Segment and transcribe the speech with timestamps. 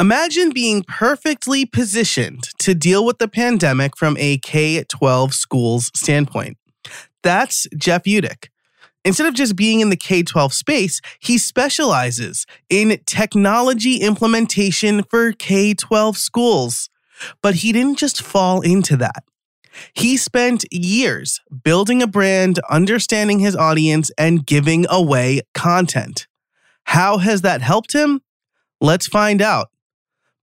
[0.00, 6.58] Imagine being perfectly positioned to deal with the pandemic from a K 12 school's standpoint.
[7.22, 8.48] That's Jeff Utecht.
[9.04, 15.30] Instead of just being in the K 12 space, he specializes in technology implementation for
[15.30, 16.90] K 12 schools.
[17.40, 19.22] But he didn't just fall into that.
[19.92, 26.26] He spent years building a brand, understanding his audience, and giving away content.
[26.82, 28.22] How has that helped him?
[28.80, 29.68] Let's find out.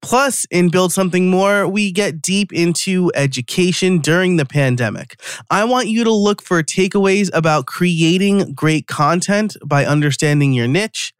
[0.01, 5.21] Plus, in Build Something More, we get deep into education during the pandemic.
[5.51, 11.13] I want you to look for takeaways about creating great content by understanding your niche,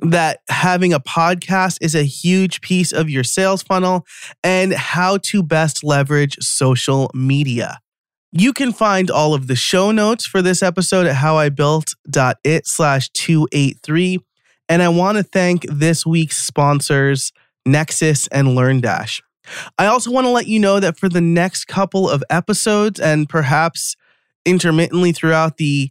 [0.00, 4.06] that having a podcast is a huge piece of your sales funnel,
[4.44, 7.78] and how to best leverage social media.
[8.30, 14.18] You can find all of the show notes for this episode at howibuilt.it slash 283.
[14.68, 17.32] And I want to thank this week's sponsors,
[17.66, 19.20] Nexcess and LearnDash.
[19.78, 23.28] I also want to let you know that for the next couple of episodes and
[23.28, 23.94] perhaps
[24.44, 25.90] intermittently throughout the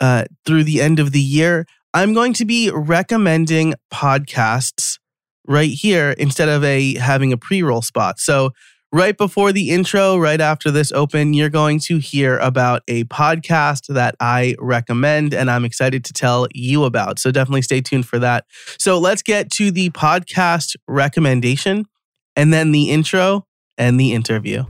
[0.00, 4.98] uh, through the end of the year, I'm going to be recommending podcasts
[5.46, 8.18] right here instead of a having a pre-roll spot.
[8.18, 8.50] So
[8.96, 13.92] right before the intro, right after this open, you're going to hear about a podcast
[13.92, 17.18] that I recommend and I'm excited to tell you about.
[17.18, 18.46] So definitely stay tuned for that.
[18.78, 21.84] So let's get to the podcast recommendation
[22.36, 24.64] and then the intro and the interview.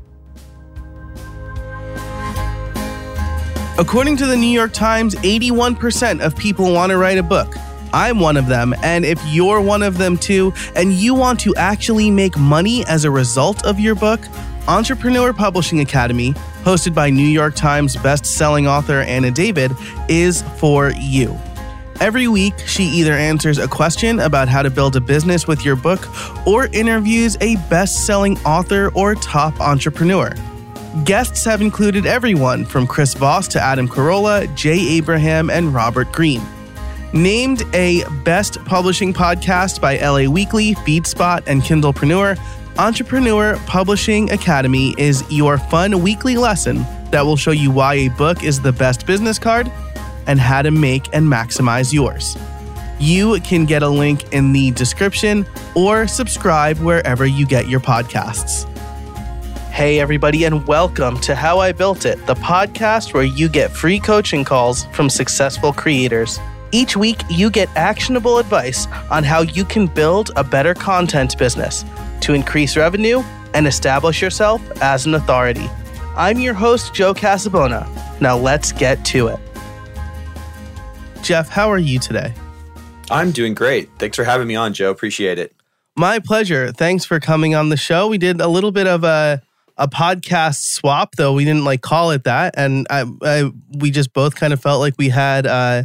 [3.79, 7.55] According to the New York Times, 81% of people want to write a book.
[7.93, 11.55] I'm one of them, and if you're one of them too, and you want to
[11.57, 14.21] actually make money as a result of your book,
[14.69, 16.33] Entrepreneur Publishing Academy,
[16.65, 19.73] hosted by New York Times best-selling author Anna David,
[20.09, 21.39] is for you.
[22.01, 25.77] Every week, she either answers a question about how to build a business with your
[25.77, 26.07] book
[26.47, 30.35] or interviews a best selling author or top entrepreneur.
[31.05, 36.43] Guests have included everyone from Chris Voss to Adam Carolla, Jay Abraham, and Robert Greene.
[37.17, 42.39] Named a Best Publishing Podcast by LA Weekly, FeedSpot, and Kindlepreneur,
[42.77, 48.45] Entrepreneur Publishing Academy is your fun weekly lesson that will show you why a book
[48.45, 49.73] is the best business card
[50.27, 52.37] and how to make and maximize yours.
[52.99, 58.71] You can get a link in the description or subscribe wherever you get your podcasts.
[59.71, 64.01] Hey, everybody, and welcome to How I Built It, the podcast where you get free
[64.01, 66.39] coaching calls from successful creators.
[66.77, 71.87] Each week, you get actionable advice on how you can build a better content business
[72.21, 73.23] to increase revenue
[73.55, 75.71] and establish yourself as an authority.
[76.17, 77.89] I'm your host, Joe Casabona.
[78.21, 79.41] Now, let's get to it.
[81.23, 82.35] Jeff, how are you today?
[83.11, 83.89] I'm doing great.
[83.99, 84.91] Thanks for having me on, Joe.
[84.91, 85.57] Appreciate it.
[85.97, 86.73] My pleasure.
[86.73, 88.07] Thanks for coming on the show.
[88.07, 89.41] We did a little bit of a
[89.79, 94.13] a podcast swap, though we didn't like call it that, and I, I we just
[94.13, 95.85] both kind of felt like we had uh,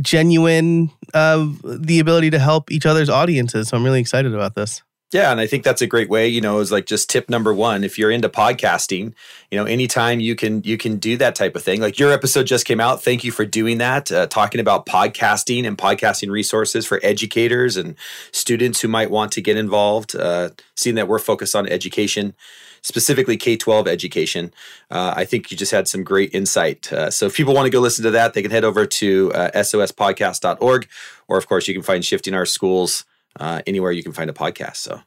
[0.00, 3.68] genuine uh, the ability to help each other's audiences.
[3.68, 4.82] So I'm really excited about this.
[5.10, 7.54] Yeah, and I think that's a great way, you know, is like just tip number
[7.54, 9.14] 1 if you're into podcasting,
[9.50, 11.80] you know, anytime you can you can do that type of thing.
[11.80, 13.02] Like your episode just came out.
[13.02, 17.94] Thank you for doing that, uh, talking about podcasting and podcasting resources for educators and
[18.32, 20.14] students who might want to get involved.
[20.14, 22.34] Uh, seeing that we're focused on education,
[22.82, 24.52] specifically K 12 education,
[24.90, 26.92] uh, I think you just had some great insight.
[26.92, 29.32] Uh, so if people want to go listen to that, they can head over to
[29.32, 30.88] uh, sospodcast.org,
[31.28, 33.04] or of course, you can find Shifting Our Schools
[33.38, 34.76] uh, anywhere you can find a podcast.
[34.76, 35.00] So,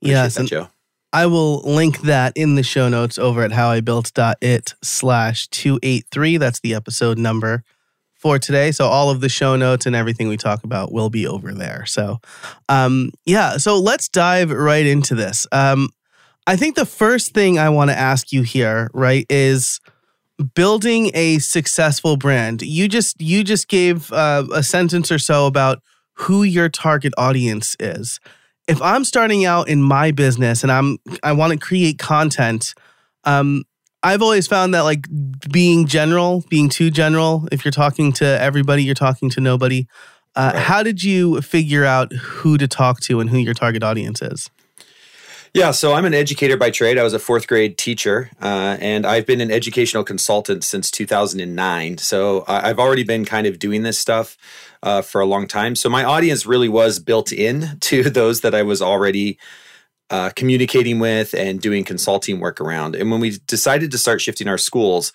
[0.00, 0.68] yes, that, Joe.
[1.12, 6.38] I will link that in the show notes over at howibuilt.it slash 283.
[6.38, 7.62] That's the episode number
[8.16, 8.72] for today.
[8.72, 11.84] So all of the show notes and everything we talk about will be over there.
[11.86, 12.20] So,
[12.68, 15.46] um, yeah, so let's dive right into this.
[15.52, 15.90] Um,
[16.46, 19.80] I think the first thing I want to ask you here, right, is
[20.54, 22.62] building a successful brand.
[22.62, 25.82] You just you just gave uh, a sentence or so about
[26.14, 28.20] who your target audience is.
[28.66, 32.74] If I'm starting out in my business and I'm I want to create content,
[33.24, 33.64] um,
[34.02, 35.06] I've always found that like
[35.50, 39.86] being general, being too general, if you're talking to everybody, you're talking to nobody.
[40.36, 40.62] Uh, right.
[40.62, 44.50] How did you figure out who to talk to and who your target audience is?
[45.54, 46.98] Yeah, so I'm an educator by trade.
[46.98, 51.98] I was a fourth grade teacher, uh, and I've been an educational consultant since 2009.
[51.98, 54.36] So I've already been kind of doing this stuff
[54.82, 55.76] uh, for a long time.
[55.76, 59.38] So my audience really was built in to those that I was already
[60.10, 62.96] uh, communicating with and doing consulting work around.
[62.96, 65.12] And when we decided to start shifting our schools,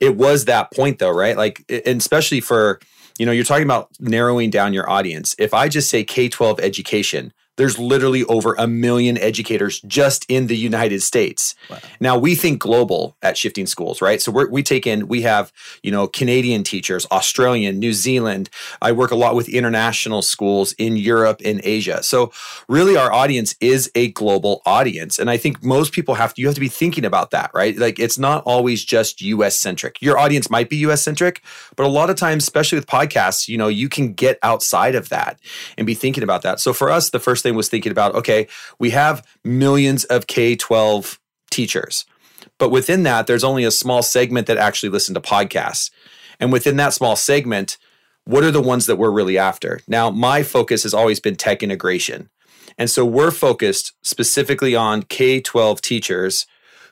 [0.00, 1.36] it was that point though, right?
[1.36, 2.78] Like, and especially for
[3.18, 5.34] you know, you're talking about narrowing down your audience.
[5.38, 10.46] If I just say K 12 education, there's literally over a million educators just in
[10.46, 11.54] the United States.
[11.68, 11.78] Wow.
[12.00, 14.22] Now we think global at Shifting Schools, right?
[14.22, 15.52] So we take in, we have,
[15.82, 18.48] you know, Canadian teachers, Australian, New Zealand.
[18.80, 22.02] I work a lot with international schools in Europe and Asia.
[22.02, 22.32] So
[22.68, 25.18] really our audience is a global audience.
[25.18, 27.76] And I think most people have to, you have to be thinking about that, right?
[27.76, 30.00] Like it's not always just US centric.
[30.00, 31.42] Your audience might be US centric,
[31.74, 35.08] but a lot of times, especially with podcasts, you know, you can get outside of
[35.08, 35.40] that
[35.76, 36.60] and be thinking about that.
[36.60, 38.46] So for us, the first thing thing was thinking about okay,
[38.78, 41.18] we have millions of K 12
[41.50, 42.04] teachers,
[42.58, 45.90] but within that, there's only a small segment that actually listen to podcasts.
[46.40, 47.78] And within that small segment,
[48.24, 49.80] what are the ones that we're really after?
[49.88, 52.28] Now, my focus has always been tech integration.
[52.76, 56.46] And so we're focused specifically on K 12 teachers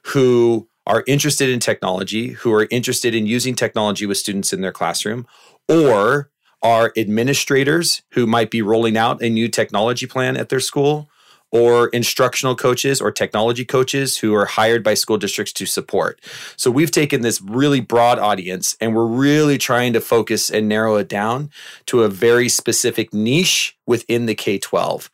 [0.06, 4.72] who are interested in technology, who are interested in using technology with students in their
[4.72, 5.26] classroom,
[5.68, 6.30] or
[6.66, 11.08] are administrators who might be rolling out a new technology plan at their school,
[11.52, 16.20] or instructional coaches or technology coaches who are hired by school districts to support.
[16.56, 20.96] So we've taken this really broad audience and we're really trying to focus and narrow
[20.96, 21.50] it down
[21.86, 25.08] to a very specific niche within the K 12.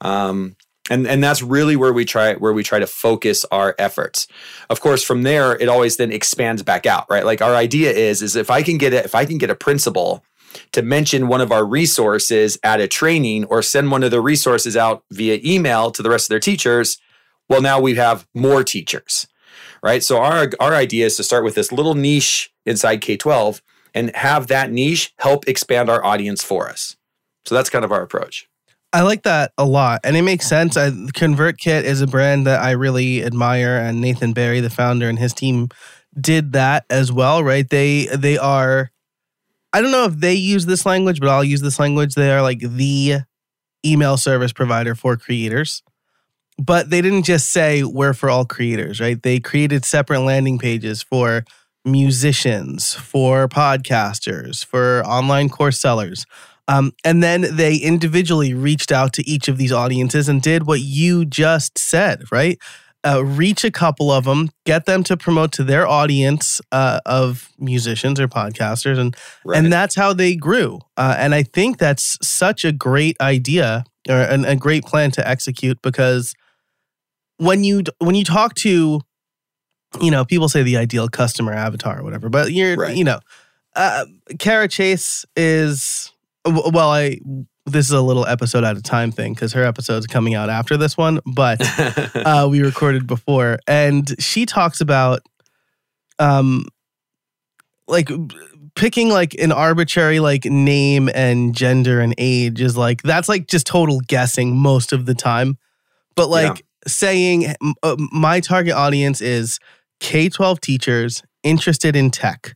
[0.00, 0.56] Um,
[0.90, 4.28] and and that's really where we try where we try to focus our efforts
[4.70, 8.22] of course from there it always then expands back out right like our idea is
[8.22, 10.22] is if i can get it if i can get a principal
[10.72, 14.76] to mention one of our resources at a training or send one of the resources
[14.76, 16.98] out via email to the rest of their teachers,
[17.48, 19.26] well, now we have more teachers,
[19.82, 20.02] right?
[20.02, 23.62] So our, our idea is to start with this little niche inside K 12
[23.94, 26.96] and have that niche help expand our audience for us.
[27.44, 28.48] So that's kind of our approach.
[28.92, 30.76] I like that a lot, and it makes sense.
[30.76, 35.18] I, ConvertKit is a brand that I really admire, and Nathan Barry, the founder, and
[35.18, 35.68] his team
[36.18, 37.42] did that as well.
[37.42, 37.68] Right?
[37.68, 38.90] They they are
[39.72, 42.14] I don't know if they use this language, but I'll use this language.
[42.14, 43.18] They are like the
[43.84, 45.82] email service provider for creators.
[46.58, 49.22] But they didn't just say we're for all creators, right?
[49.22, 51.44] They created separate landing pages for
[51.84, 56.24] musicians, for podcasters, for online course sellers.
[56.68, 60.80] Um, and then they individually reached out to each of these audiences and did what
[60.80, 62.58] you just said, right?
[63.06, 67.52] Uh, reach a couple of them, get them to promote to their audience uh, of
[67.58, 69.58] musicians or podcasters, and right.
[69.58, 70.80] and that's how they grew.
[70.96, 75.26] Uh, and I think that's such a great idea or an, a great plan to
[75.26, 76.34] execute because
[77.38, 79.00] when you when you talk to,
[80.00, 82.96] you know, people say the ideal customer avatar or whatever, but you're right.
[82.96, 83.20] you know,
[83.76, 84.06] uh,
[84.38, 86.12] Kara Chase is
[86.44, 87.18] well, I
[87.66, 90.76] this is a little episode at a time thing because her episode's coming out after
[90.76, 91.60] this one, but
[92.14, 95.20] uh, we recorded before, and she talks about,
[96.18, 96.64] um,
[97.88, 98.08] like
[98.74, 103.66] picking like an arbitrary like name and gender and age is like that's like just
[103.66, 105.58] total guessing most of the time,
[106.14, 106.62] but like yeah.
[106.86, 109.58] saying uh, my target audience is
[109.98, 112.54] K twelve teachers interested in tech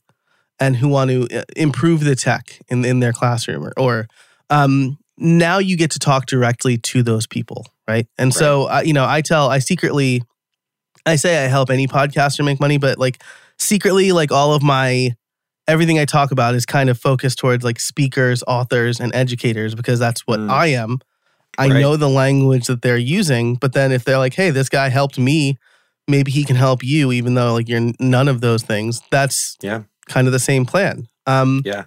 [0.60, 4.06] and who want to uh, improve the tech in in their classroom or, or
[4.50, 8.06] um, now you get to talk directly to those people, right?
[8.18, 8.34] And right.
[8.34, 10.22] so, uh, you know, I tell, I secretly,
[11.06, 13.22] I say I help any podcaster make money, but like
[13.58, 15.14] secretly, like all of my
[15.68, 19.98] everything I talk about is kind of focused towards like speakers, authors, and educators because
[19.98, 20.50] that's what mm.
[20.50, 20.98] I am.
[21.58, 21.80] I right.
[21.80, 25.18] know the language that they're using, but then if they're like, "Hey, this guy helped
[25.18, 25.58] me,"
[26.08, 29.02] maybe he can help you, even though like you're none of those things.
[29.10, 31.06] That's yeah, kind of the same plan.
[31.26, 31.84] Um, yeah.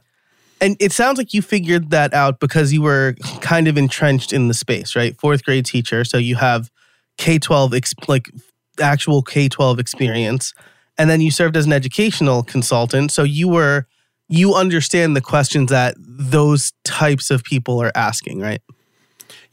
[0.63, 4.47] And it sounds like you figured that out because you were kind of entrenched in
[4.47, 5.13] the space, right?
[5.19, 6.71] Fourth grade teacher, so you have
[7.17, 7.73] K twelve
[8.07, 8.31] like
[8.79, 10.53] actual K twelve experience,
[10.97, 13.87] and then you served as an educational consultant, so you were
[14.29, 18.61] you understand the questions that those types of people are asking, right?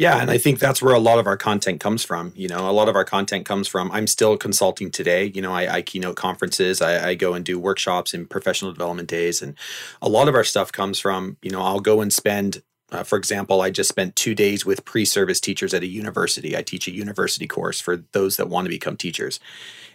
[0.01, 2.33] Yeah, and I think that's where a lot of our content comes from.
[2.35, 3.93] You know, a lot of our content comes from.
[3.93, 5.31] I'm still consulting today.
[5.35, 6.81] You know, I, I keynote conferences.
[6.81, 9.55] I, I, go and do workshops and professional development days, and
[10.01, 11.37] a lot of our stuff comes from.
[11.43, 12.63] You know, I'll go and spend.
[12.91, 16.57] Uh, for example, I just spent two days with pre-service teachers at a university.
[16.57, 19.39] I teach a university course for those that want to become teachers,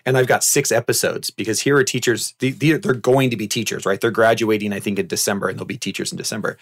[0.05, 2.35] and I've got six episodes because here are teachers.
[2.37, 3.99] They're going to be teachers, right?
[3.99, 6.59] They're graduating, I think, in December, and they'll be teachers in December,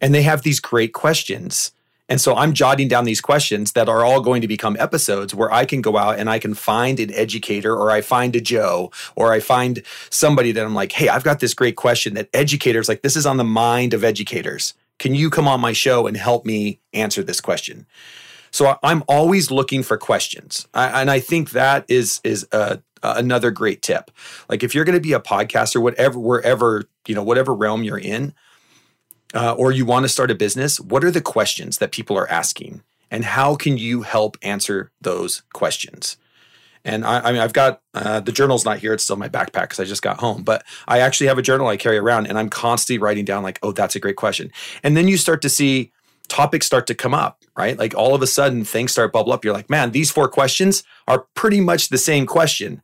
[0.00, 1.70] and they have these great questions
[2.08, 5.52] and so I'm jotting down these questions that are all going to become episodes where
[5.52, 8.90] I can go out and I can find an educator or I find a Joe
[9.16, 12.88] or I find somebody that I'm like, hey, I've got this great question that educators
[12.88, 14.74] like this is on the mind of educators.
[14.98, 17.86] Can you come on my show and help me answer this question?
[18.50, 20.68] So I'm always looking for questions.
[20.74, 24.10] I, and I think that is is a, another great tip.
[24.48, 27.98] Like if you're going to be a podcaster, whatever, wherever, you know, whatever realm you're
[27.98, 28.34] in,
[29.34, 32.28] uh, or you want to start a business, what are the questions that people are
[32.30, 32.82] asking?
[33.12, 36.16] and how can you help answer those questions?
[36.84, 39.28] And I, I mean, I've got uh, the journal's not here; it's still in my
[39.28, 40.42] backpack because I just got home.
[40.42, 43.60] But I actually have a journal I carry around, and I'm constantly writing down like,
[43.62, 44.50] "Oh, that's a great question."
[44.82, 45.92] And then you start to see
[46.26, 47.78] topics start to come up, right?
[47.78, 49.44] Like all of a sudden, things start bubble up.
[49.44, 52.82] You're like, "Man, these four questions are pretty much the same question."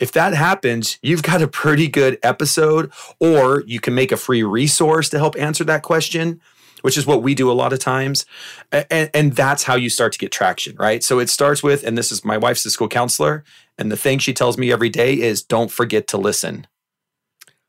[0.00, 2.90] If that happens, you've got a pretty good episode,
[3.20, 6.40] or you can make a free resource to help answer that question
[6.82, 8.24] which is what we do a lot of times.
[8.72, 11.02] And, and that's how you start to get traction, right?
[11.02, 13.44] So it starts with, and this is my wife's a school counselor,
[13.78, 16.66] and the thing she tells me every day is don't forget to listen,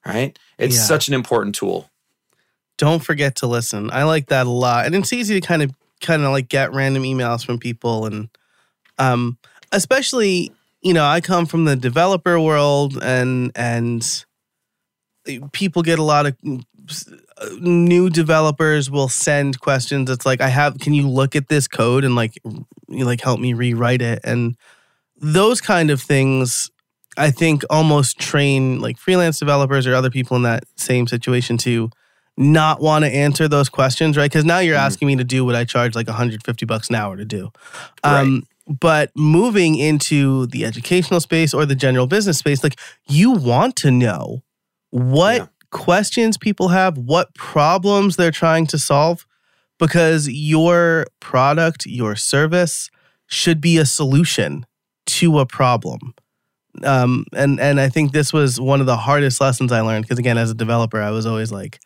[0.05, 0.37] right?
[0.57, 0.81] It's yeah.
[0.81, 1.89] such an important tool.
[2.77, 3.91] Don't forget to listen.
[3.91, 4.85] I like that a lot.
[4.85, 5.71] And it's easy to kind of
[6.01, 8.27] kind of like get random emails from people and
[8.97, 9.37] um
[9.71, 14.25] especially you know i come from the developer world and and
[15.51, 16.35] people get a lot of
[17.59, 20.09] new developers will send questions.
[20.09, 20.79] It's like I have.
[20.79, 22.39] Can you look at this code and like
[22.87, 24.55] you like help me rewrite it and
[25.21, 26.69] those kind of things.
[27.17, 31.89] I think almost train like freelance developers or other people in that same situation to
[32.37, 34.31] not want to answer those questions, right?
[34.31, 36.95] Because now you're mm asking me to do what I charge like 150 bucks an
[36.95, 37.51] hour to do.
[38.03, 38.43] Um, right.
[38.79, 43.91] But moving into the educational space or the general business space, like you want to
[43.91, 44.43] know
[44.91, 49.25] what yeah questions people have, what problems they're trying to solve,
[49.79, 52.91] because your product, your service
[53.27, 54.65] should be a solution
[55.07, 56.13] to a problem.
[56.83, 60.19] Um, and and I think this was one of the hardest lessons I learned because
[60.19, 61.79] again, as a developer, I was always like,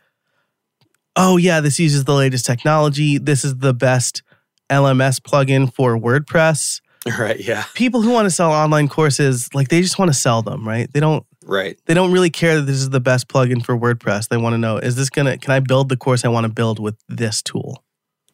[1.16, 3.18] "Oh yeah, this uses the latest technology.
[3.18, 4.22] This is the best
[4.70, 6.82] LMS plugin for WordPress."
[7.20, 7.40] Right.
[7.40, 7.66] Yeah.
[7.76, 10.92] People who want to sell online courses, like they just want to sell them, right?
[10.92, 11.80] They don't Right.
[11.86, 14.30] They don't really care that this is the best plugin for WordPress.
[14.30, 16.46] They want to know is this going to can I build the course I want
[16.46, 17.84] to build with this tool?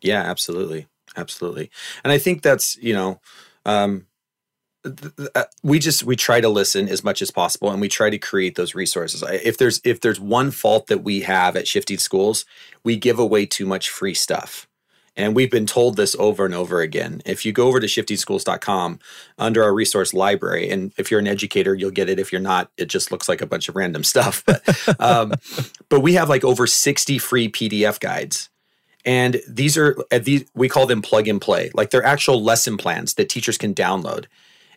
[0.02, 0.88] Yeah, absolutely.
[1.18, 1.70] Absolutely.
[2.04, 3.20] And I think that's, you know,
[3.66, 4.08] um,
[5.36, 8.18] uh, we just we try to listen as much as possible and we try to
[8.18, 12.46] create those resources if there's if there's one fault that we have at shifting schools
[12.84, 14.68] we give away too much free stuff
[15.16, 17.22] and we've been told this over and over again.
[17.26, 19.00] If you go over to shiftingschools.com
[19.38, 22.20] under our resource library, and if you're an educator, you'll get it.
[22.20, 24.44] If you're not, it just looks like a bunch of random stuff.
[24.52, 25.34] But, um,
[25.90, 28.50] but we have like over 60 free PDF guides.
[29.06, 31.72] And these are uh, these we call them plug and play.
[31.74, 34.26] Like they're actual lesson plans that teachers can download.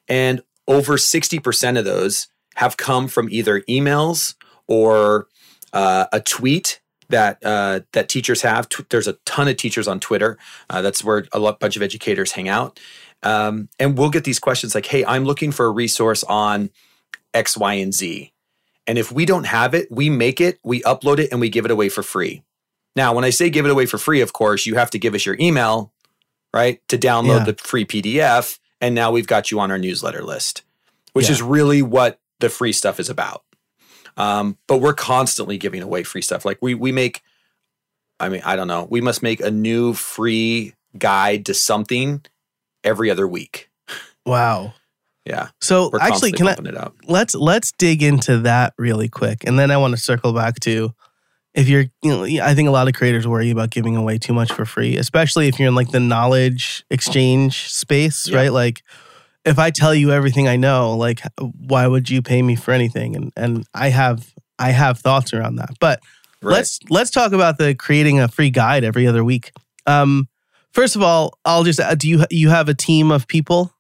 [0.09, 4.35] And over 60% of those have come from either emails
[4.67, 5.27] or
[5.73, 6.81] uh, a tweet
[7.15, 8.67] that uh, that teachers have.
[8.91, 10.37] There's a ton of teachers on Twitter.
[10.69, 12.81] Uh, that's where a lot, bunch of educators hang out.
[13.23, 16.71] Um, and we'll get these questions like, "Hey, I'm looking for a resource on
[17.33, 18.33] X, Y, and Z."
[18.89, 21.65] And if we don't have it, we make it, we upload it, and we give
[21.65, 22.43] it away for free.
[22.97, 25.15] Now, when I say give it away for free, of course, you have to give
[25.15, 25.93] us your email,
[26.53, 27.45] right, to download yeah.
[27.45, 28.59] the free PDF.
[28.81, 30.63] And now we've got you on our newsletter list,
[31.13, 31.33] which yeah.
[31.33, 33.44] is really what the free stuff is about.
[34.17, 36.45] Um, but we're constantly giving away free stuff.
[36.45, 37.23] Like we we make,
[38.21, 42.25] I mean, I don't know, we must make a new free guide to something
[42.83, 43.71] every other week.
[44.25, 44.75] Wow.
[45.25, 45.49] Yeah.
[45.61, 49.93] So actually, can I let's let's dig into that really quick, and then I want
[49.93, 50.95] to circle back to
[51.55, 54.35] if you're, you know, I think a lot of creators worry about giving away too
[54.35, 58.37] much for free, especially if you're in like the knowledge exchange space, yeah.
[58.37, 58.53] right?
[58.53, 58.83] Like
[59.45, 63.17] if I tell you everything I know, like why would you pay me for anything?
[63.17, 65.71] And and I have I have thoughts around that.
[65.81, 66.01] But
[66.43, 66.53] right.
[66.53, 69.53] let's let's talk about the creating a free guide every other week.
[69.87, 70.29] Um,
[70.73, 73.74] first of all, I'll just uh, do you you have a team of people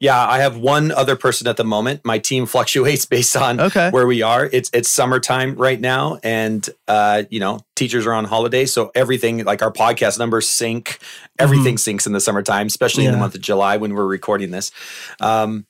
[0.00, 2.04] yeah, I have one other person at the moment.
[2.04, 3.90] My team fluctuates based on okay.
[3.90, 4.46] where we are.
[4.46, 9.44] It's it's summertime right now, and uh, you know, teachers are on holiday, so everything
[9.44, 10.98] like our podcast numbers sink.
[11.38, 11.76] Everything mm-hmm.
[11.76, 13.10] sinks in the summertime, especially yeah.
[13.10, 14.72] in the month of July when we're recording this.
[15.20, 15.66] Um,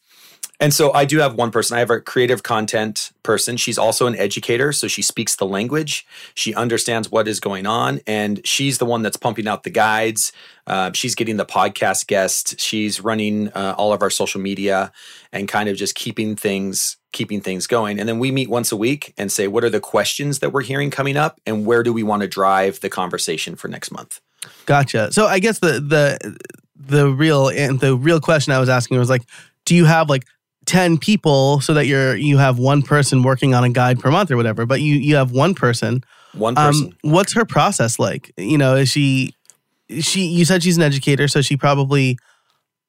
[0.61, 1.77] and so I do have one person.
[1.77, 3.57] I have a creative content person.
[3.57, 4.73] She's also an educator.
[4.73, 6.05] So she speaks the language.
[6.35, 8.00] She understands what is going on.
[8.09, 10.33] And she's the one that's pumping out the guides.
[10.67, 12.61] Uh, she's getting the podcast guests.
[12.61, 14.91] She's running uh, all of our social media
[15.33, 17.99] and kind of just keeping things keeping things going.
[17.99, 20.62] And then we meet once a week and say, what are the questions that we're
[20.62, 21.41] hearing coming up?
[21.47, 24.21] And where do we want to drive the conversation for next month?
[24.67, 25.11] Gotcha.
[25.12, 26.38] So I guess the the
[26.77, 29.23] the real and the real question I was asking was like,
[29.65, 30.25] do you have like
[30.68, 34.30] 10 people so that you're you have one person working on a guide per month
[34.30, 36.04] or whatever but you you have one person.
[36.34, 36.92] One person.
[37.04, 38.30] um, what's her process like?
[38.37, 39.34] You know is she
[39.98, 42.18] she you said she's an educator so she probably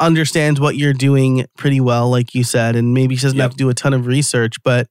[0.01, 3.45] understands what you're doing pretty well like you said and maybe she doesn't yep.
[3.45, 4.87] have to do a ton of research but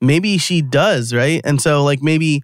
[0.00, 1.40] maybe she does right?
[1.44, 2.42] And so like maybe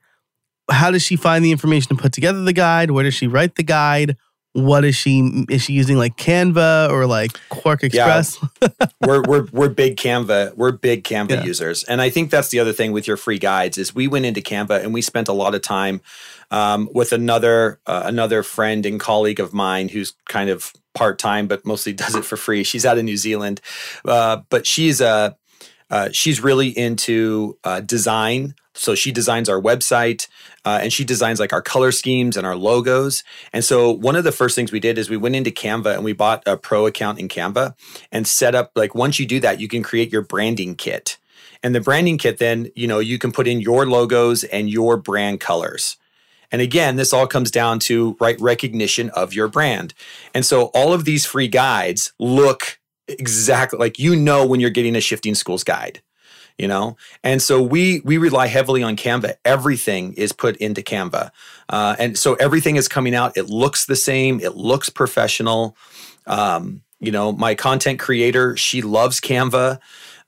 [0.70, 2.92] how does she find the information to put together the guide?
[2.92, 4.16] Where does she write the guide
[4.54, 8.48] what is she is she using like Canva or like QuarkXPress?
[8.62, 8.86] Yeah.
[9.06, 10.56] we're we're we're big Canva.
[10.56, 11.44] We're big Canva Yeah.
[11.44, 11.84] users.
[11.84, 14.40] And I think that's the other thing with your free guides is we went into
[14.40, 16.00] Canva and we spent a lot of time
[16.50, 21.46] um, with another uh, another friend and colleague of mine who's kind of part time
[21.46, 22.64] but mostly does it for free.
[22.64, 23.60] She's out of New Zealand,
[24.04, 25.36] uh, but she's a
[25.90, 28.54] uh, she's really into uh, design.
[28.74, 30.28] So she designs our website
[30.64, 33.24] uh, and she designs like our color schemes and our logos.
[33.52, 36.04] And so one of the first things we did is we went into Canva and
[36.04, 37.74] we bought a pro account in Canva
[38.12, 41.18] and set up like once you do that, you can create your branding kit.
[41.62, 44.96] And the branding kit, then, you know, you can put in your logos and your
[44.96, 45.96] brand colors.
[46.50, 49.92] And again, this all comes down to right recognition of your brand.
[50.34, 52.77] And so all of these free guides look
[53.08, 53.78] exactly.
[53.78, 56.02] Like you know when you're getting a shifting schools guide
[56.58, 56.96] you know?
[57.22, 59.36] And so we we rely heavily on canva.
[59.44, 61.30] Everything is put into canva.
[61.68, 63.36] Uh, and so everything is coming out.
[63.36, 64.40] It looks the same.
[64.40, 65.76] It looks professional.
[66.26, 69.78] Um, you know my content creator she loves canva.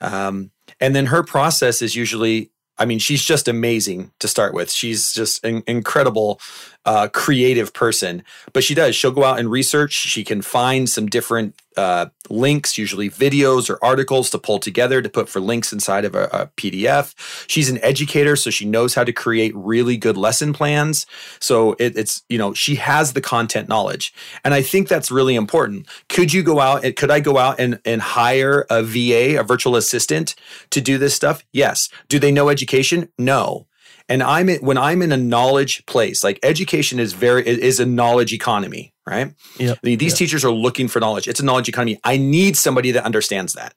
[0.01, 4.71] Um, and then her process is usually i mean she's just amazing to start with.
[4.71, 6.41] She's just incredible
[6.85, 8.23] uh, creative person
[8.53, 8.95] but she does.
[8.95, 9.93] She'll go out and research.
[9.93, 15.09] She can find some different uh, links usually videos or articles to pull together to
[15.09, 17.15] put for links inside of a, a pdf
[17.49, 21.07] she's an educator so she knows how to create really good lesson plans.
[21.39, 24.13] So it, it's you know she has the content knowledge.
[24.45, 25.87] And i think that's really important.
[26.09, 29.45] Could you go out and could i go out and, and hire a va a
[29.45, 30.35] virtual assistant
[30.71, 31.45] to do this stuff?
[31.53, 31.89] Yes.
[32.09, 33.11] Do they know education?
[33.17, 33.67] No
[34.11, 37.87] and i'm in, when i'm in a knowledge place like education is very is a
[37.87, 39.33] knowledge economy right?
[39.59, 39.79] Yep.
[39.83, 40.19] The- these Yep.
[40.19, 41.27] teachers are looking for knowledge.
[41.27, 41.99] It's a knowledge economy.
[42.05, 43.75] I need somebody that understands that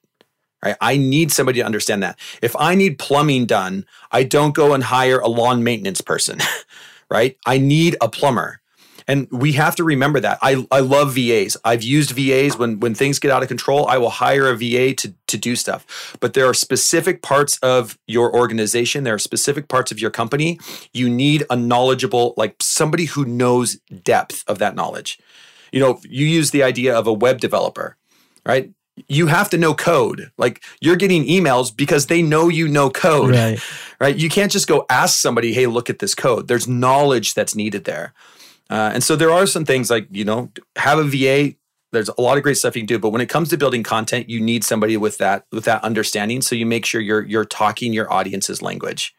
[0.64, 0.76] right?
[0.80, 2.18] I need somebody to understand that.
[2.42, 6.38] If i need plumbing done i don't go and hire a lawn maintenance person
[7.10, 7.36] right?
[7.46, 8.60] I need a plumber
[9.06, 12.94] and we have to remember that i, I love vas i've used vas when when
[12.94, 16.34] things get out of control i will hire a va to, to do stuff but
[16.34, 20.58] there are specific parts of your organization there are specific parts of your company
[20.92, 25.18] you need a knowledgeable like somebody who knows depth of that knowledge
[25.72, 27.96] you know you use the idea of a web developer
[28.46, 28.70] right
[29.08, 33.30] you have to know code like you're getting emails because they know you know code
[33.30, 33.58] Right.
[34.00, 34.16] right?
[34.16, 36.48] You can't just go ask somebody, hey, look at this code.
[36.48, 38.12] There's knowledge that's needed there.
[38.70, 41.54] Uh, and so there are some things like, you know, have a VA.
[41.92, 43.82] There's a lot of great stuff you can do, but when it comes to building
[43.82, 46.42] content, you need somebody with that with that understanding.
[46.42, 49.14] So you make sure you're you're talking your audience's language.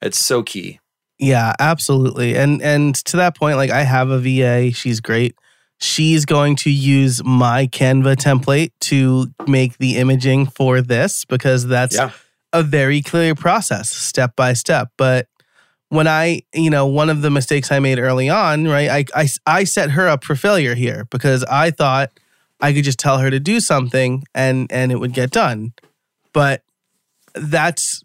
[0.00, 0.80] It's so key.
[1.18, 2.36] Yeah, absolutely.
[2.36, 4.72] And and to that point, like I have a VA.
[4.72, 5.34] She's great.
[5.78, 11.94] She's going to use my Canva template to make the imaging for this because that's
[11.96, 12.12] Yeah.
[12.54, 14.88] a very clear process, step by step.
[14.96, 15.28] But
[15.88, 18.88] when I, you know, one of the mistakes I made early on, right?
[18.88, 22.10] I I, I set her up for failure here because I thought
[22.60, 25.72] I could just tell her to do something and and it would get done.
[26.32, 26.62] But
[27.34, 28.02] that's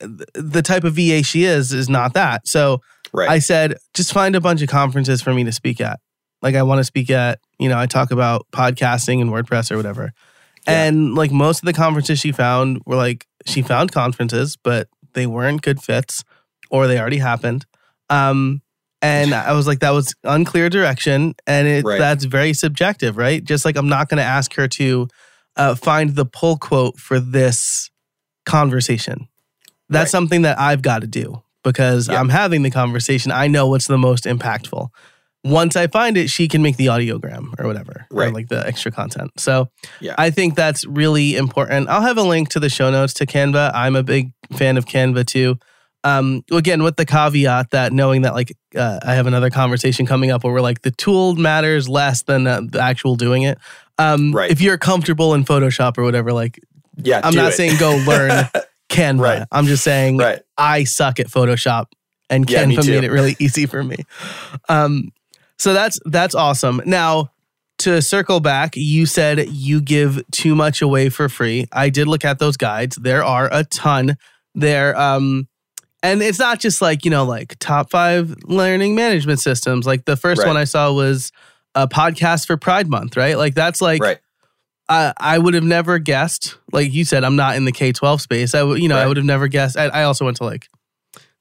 [0.00, 2.48] the type of VA she is is not that.
[2.48, 2.80] So
[3.14, 3.30] Right.
[3.30, 6.00] I said, just find a bunch of conferences for me to speak at.
[6.42, 9.76] Like I want to speak at, you know, I talk about podcasting and WordPress or
[9.76, 10.12] whatever.
[10.66, 10.82] Yeah.
[10.82, 15.28] And like most of the conferences she found were like she found conferences, but they
[15.28, 16.24] weren't good fits
[16.70, 17.64] or they already happened.
[18.10, 18.60] Um
[19.02, 21.98] and I was like that was unclear direction and it Right.
[21.98, 23.44] that's very subjective, right?
[23.44, 25.08] Just like I'm not going to ask her to
[25.56, 27.90] uh, find the pull quote for this
[28.46, 29.28] conversation.
[29.88, 30.10] That's Right.
[30.10, 32.18] something that I've got to do because Yeah.
[32.20, 33.30] I'm having the conversation.
[33.30, 34.88] I know what's the most impactful.
[35.44, 38.32] Once I find it, she can make the audiogram or whatever, or Right.
[38.32, 39.32] like the extra content.
[39.38, 39.68] So
[40.00, 40.14] Yeah.
[40.16, 41.88] I think that's really important.
[41.90, 43.70] I'll have a link to the show notes to Canva.
[43.74, 45.58] I'm a big fan of Canva too.
[46.04, 50.30] Um, again, with the caveat that knowing that like uh, I have another conversation coming
[50.30, 53.58] up where we're like the tool matters less than uh, the actual doing it.
[53.98, 54.50] Um, Right.
[54.50, 56.60] If you're comfortable in Photoshop or whatever, like
[56.96, 57.20] yeah.
[57.24, 57.56] I'm not it.
[57.56, 58.48] saying go learn
[58.90, 59.20] Canva.
[59.20, 59.46] Right.
[59.50, 60.40] I'm just saying right.
[60.58, 61.86] I suck at Photoshop,
[62.28, 63.96] and Yeah, Canva made it really easy for me.
[64.68, 65.10] Um,
[65.58, 66.82] so that's that's awesome.
[66.84, 67.30] Now
[67.78, 71.66] to circle back, you said you give too much away for free.
[71.72, 72.96] I did look at those guides.
[72.96, 74.16] There are a ton
[74.54, 74.98] there.
[74.98, 75.48] Um,
[76.04, 79.86] and it's not just like you know like top five learning management systems.
[79.86, 80.46] Like the first Right.
[80.48, 81.32] one I saw was
[81.74, 83.36] a podcast for Pride Month, right?
[83.36, 84.18] Like that's like right.
[84.88, 86.58] I, I would have never guessed.
[86.70, 88.54] Like you said, I'm not in the K 12 space.
[88.54, 89.78] I would, you know, I would have never guessed.
[89.78, 90.68] I, I also went to like,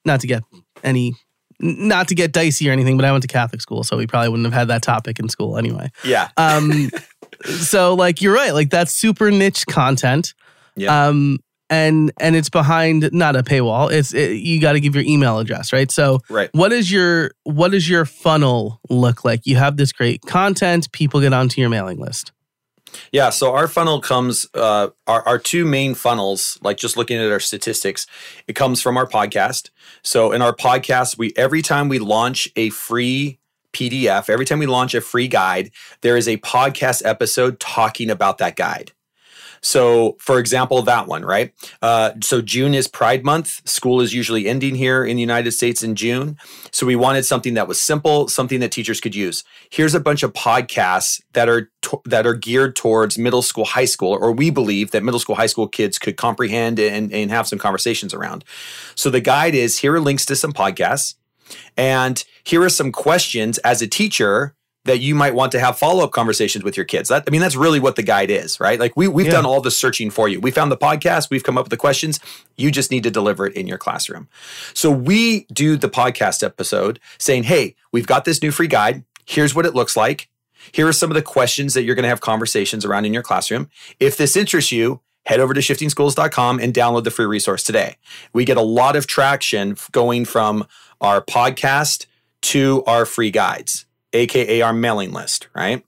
[0.05, 0.43] not to get
[0.81, 1.15] any,
[1.59, 4.29] not to get dicey or anything, but I went to Catholic school, so we probably
[4.29, 5.91] wouldn't have had that topic in school anyway.
[6.05, 6.29] Yeah.
[6.37, 6.89] Um,
[7.45, 10.33] so like you're right, like that's super niche content.
[10.77, 11.07] Yeah.
[11.07, 11.39] Um,
[11.73, 13.91] and and it's behind not a paywall.
[13.91, 15.89] It's it, you got to give your email address, right?
[15.91, 16.49] So, Right.
[16.53, 19.45] what is your what does your funnel look like?
[19.45, 22.31] You have this great content, people get onto your mailing list.
[23.11, 27.31] Yeah, so our funnel comes, uh, our, our two main funnels, like just looking at
[27.31, 28.05] our statistics,
[28.47, 29.71] it comes from our podcast.
[30.03, 33.39] So in our podcast, we every time we launch a free
[33.73, 38.37] PDF, every time we launch a free guide, there is a podcast episode talking about
[38.37, 38.91] that guide.
[39.63, 41.53] So, for example, that one, right?
[41.81, 43.67] Uh, so, June is Pride Month.
[43.67, 46.37] School is usually ending here in the United States in June.
[46.71, 49.45] So, we wanted something that was simple, something that teachers could use.
[49.69, 53.85] Here's a bunch of podcasts that are to- that are geared towards middle school, high
[53.85, 57.47] school, or we believe that middle school, high school kids could comprehend and, and have
[57.47, 58.43] some conversations around.
[58.95, 61.15] So, the guide is here are links to some podcasts,
[61.77, 66.11] and here are some questions as a teacher that you might want to have follow-up
[66.11, 67.09] conversations with your kids.
[67.09, 68.79] That I mean, that's really what the guide is, right?
[68.79, 69.31] Like we we've Yeah.
[69.33, 70.39] done all the searching for you.
[70.39, 72.19] We found the podcast, we've come up with the questions.
[72.57, 74.27] You just need to deliver it in your classroom.
[74.73, 79.03] So we do the podcast episode saying, hey, we've got this new free guide.
[79.25, 80.27] Here's what it looks like.
[80.71, 83.23] Here are some of the questions that you're going to have conversations around in your
[83.23, 83.69] classroom.
[83.99, 87.95] If this interests you, head over to shiftingschools.com and download the free resource today.
[88.33, 90.65] We get a lot of traction going from
[90.99, 92.05] our podcast
[92.43, 95.83] to our free guides, aka our mailing list, right?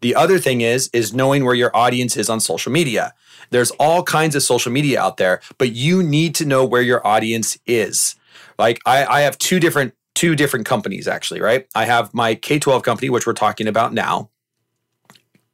[0.00, 3.14] The other thing is is knowing where your audience is on social media.
[3.50, 7.06] There's all kinds of social media out there, but you need to know where your
[7.06, 8.14] audience is.
[8.58, 11.66] Like I, I have two different two different companies actually, right?
[11.74, 14.30] I have my K-12 company, which we're talking about now.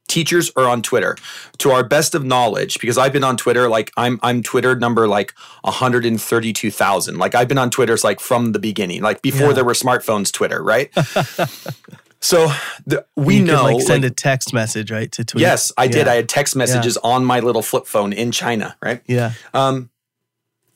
[0.07, 1.17] Teachers are on Twitter.
[1.59, 5.07] To our best of knowledge, because I've been on Twitter, like I'm I'm Twitter number
[5.07, 5.33] like
[5.63, 7.17] 132,000.
[7.17, 9.53] Like I've been on Twitter's like from the beginning, like before Yeah.
[9.53, 10.91] there were smartphones, Twitter, right?
[12.25, 12.51] so
[12.87, 15.11] the, we you know could like send like, a text message, right?
[15.11, 15.41] To tweet.
[15.41, 16.07] Yes, I did.
[16.07, 16.13] Yeah.
[16.13, 19.01] I had text messages on my little flip phone in China, right?
[19.05, 19.33] Yeah.
[19.53, 19.91] Um,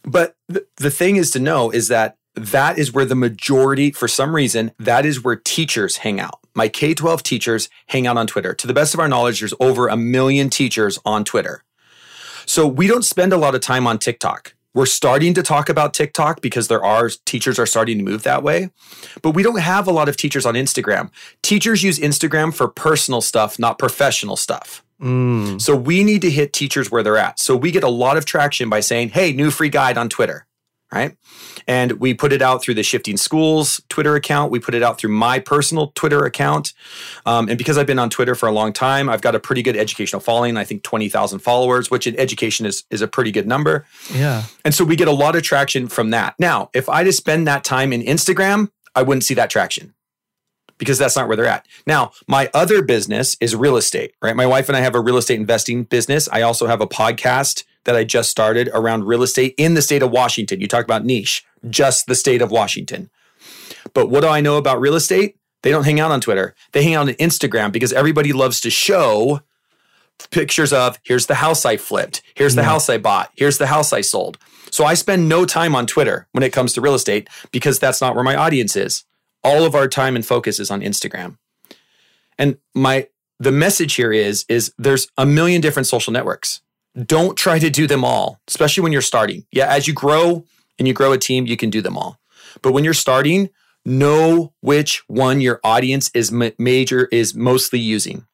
[0.03, 4.07] but th- the thing is to know is that that is where the majority, for
[4.07, 6.39] some reason, that is where teachers hang out.
[6.53, 8.53] My K 12 teachers hang out on Twitter.
[8.53, 11.63] To the best of our knowledge, there's over a million teachers on Twitter.
[12.45, 14.53] So we don't spend a lot of time on TikTok.
[14.73, 18.43] We're starting to talk about TikTok because there are teachers are starting to move that
[18.43, 18.69] way,
[19.23, 21.09] but we don't have a lot of teachers on Instagram.
[21.41, 24.83] Teachers use Instagram for personal stuff, not professional stuff.
[25.01, 25.61] Mm.
[25.61, 27.39] So we need to hit teachers where they're at.
[27.39, 30.45] So we get a lot of traction by saying, hey, new free guide on Twitter,
[30.91, 31.15] right?
[31.67, 34.51] And we put it out through the Shifting Schools Twitter account.
[34.51, 36.73] We put it out through my personal Twitter account.
[37.25, 39.61] Um, and because I've been on Twitter for a long time, I've got a pretty
[39.61, 40.57] good educational following.
[40.57, 43.85] I think 20,000 followers, which in education is, is a pretty good number.
[44.13, 44.43] Yeah.
[44.65, 46.35] And so we get a lot of traction from that.
[46.39, 49.93] Now, if I just spend that time in Instagram, I wouldn't see that traction
[50.79, 51.67] because that's not where they're at.
[51.85, 54.35] Now, my other business is real estate, right?
[54.35, 56.27] My wife and I have a real estate investing business.
[56.31, 60.03] I also have a podcast that I just started around real estate in the state
[60.03, 60.59] of Washington.
[60.61, 63.09] You talk about niche, just the state of Washington.
[63.93, 65.37] But what do I know about real estate?
[65.63, 66.55] They don't hang out on Twitter.
[66.71, 69.41] They hang out on Instagram because everybody loves to show
[70.31, 72.67] pictures of here's the house I flipped, here's the Yeah.
[72.67, 74.37] house I bought, here's the house I sold.
[74.69, 78.01] So I spend no time on Twitter when it comes to real estate because that's
[78.01, 79.05] not where my audience is.
[79.43, 81.37] All of our time and focus is on Instagram.
[82.37, 83.07] And my
[83.39, 86.61] the message here is is there's a million different social networks.
[87.05, 89.45] Don't try to do them all, especially when you're starting.
[89.51, 90.45] Yeah, as you grow
[90.77, 92.19] and you grow a team, you can do them all.
[92.61, 93.49] But when you're starting,
[93.85, 98.25] know which one your audience is major is mostly using.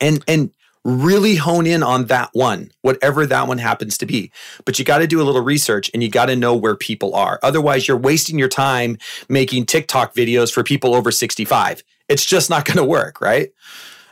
[0.00, 0.50] And and
[0.84, 4.32] really hone in on that one, whatever that one happens to be.
[4.64, 7.14] But you got to do a little research and you got to know where people
[7.14, 7.38] are.
[7.42, 8.96] Otherwise, you're wasting your time
[9.28, 11.82] making TikTok videos for people over 65.
[12.08, 13.50] It's just not going to work, right?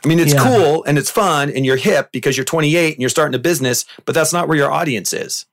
[0.03, 0.43] I mean, it's Yeah.
[0.43, 3.85] cool and it's fun and you're hip because you're 28 and you're starting a business,
[4.05, 5.45] but that's not where your audience is.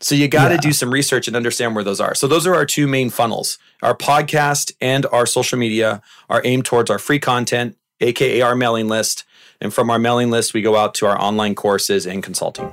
[0.00, 0.60] So you got to Yeah.
[0.60, 2.14] do some research and understand where those are.
[2.14, 3.58] So those are our two main funnels.
[3.82, 8.88] Our podcast and our social media are aimed towards our free content, aka our mailing
[8.88, 9.24] list.
[9.60, 12.72] And from our mailing list, we go out to our online courses and consulting.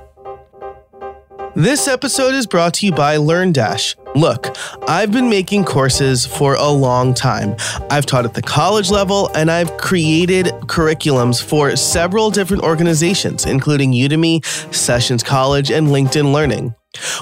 [1.56, 3.96] This episode is brought to you by LearnDash.
[4.14, 4.54] Look,
[4.86, 7.56] I've been making courses for a long time.
[7.88, 13.92] I've taught at the college level and I've created curriculums for several different organizations, including
[13.92, 16.74] Udemy, Sessions College, and LinkedIn Learning.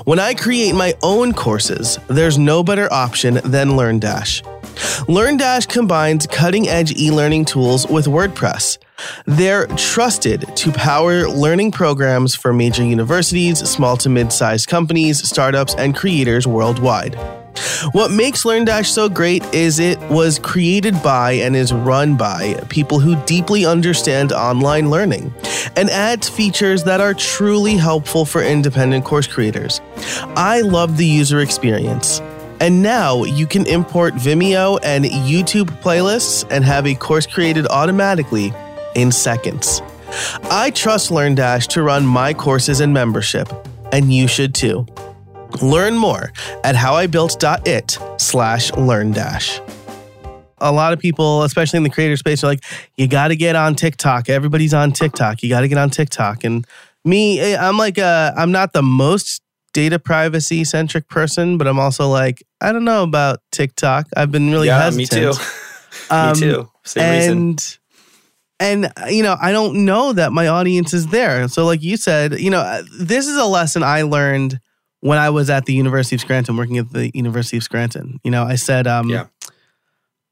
[0.05, 4.43] When I create my own courses, there's no better option than LearnDash.
[5.07, 8.79] LearnDash combines cutting edge e learning tools with WordPress.
[9.27, 15.75] They're trusted to power learning programs for major universities, small to mid sized companies, startups,
[15.75, 17.17] and creators worldwide.
[17.93, 22.99] What makes LearnDash so great is it was created by and is run by people
[22.99, 25.33] who deeply understand online learning
[25.77, 29.81] and adds features that are truly helpful for independent course creators.
[30.37, 32.21] I love the user experience.
[32.61, 38.53] And now you can import Vimeo and YouTube playlists and have a course created automatically
[38.95, 39.83] in seconds.
[40.45, 43.49] I trust LearnDash to run my courses and membership,
[43.93, 44.87] and you should too.
[45.63, 46.33] Learn more
[46.65, 49.71] at howibuilt.it slash learndash.
[50.59, 52.65] A lot of people, especially in the creator space, are like,
[52.97, 54.29] you got to get on TikTok.
[54.29, 55.43] Everybody's on TikTok.
[55.43, 56.45] You got to get on TikTok.
[56.45, 56.67] And
[57.05, 61.79] me, eh, I'm like, uh, I'm not the most data privacy centric person, but I'm
[61.79, 64.07] also like, I don't know about TikTok.
[64.17, 65.23] I've been really yeah, hesitant.
[65.27, 66.15] me too.
[66.15, 66.71] Um, me too.
[66.85, 67.79] Same and reason.
[68.61, 71.97] And uh, you know i don't know that my audience is there so like you
[71.97, 74.59] said you know uh, this is a lesson i learned
[75.01, 78.31] when i was at the university of scranton working at the university of scranton you
[78.31, 79.27] know i said um Yeah.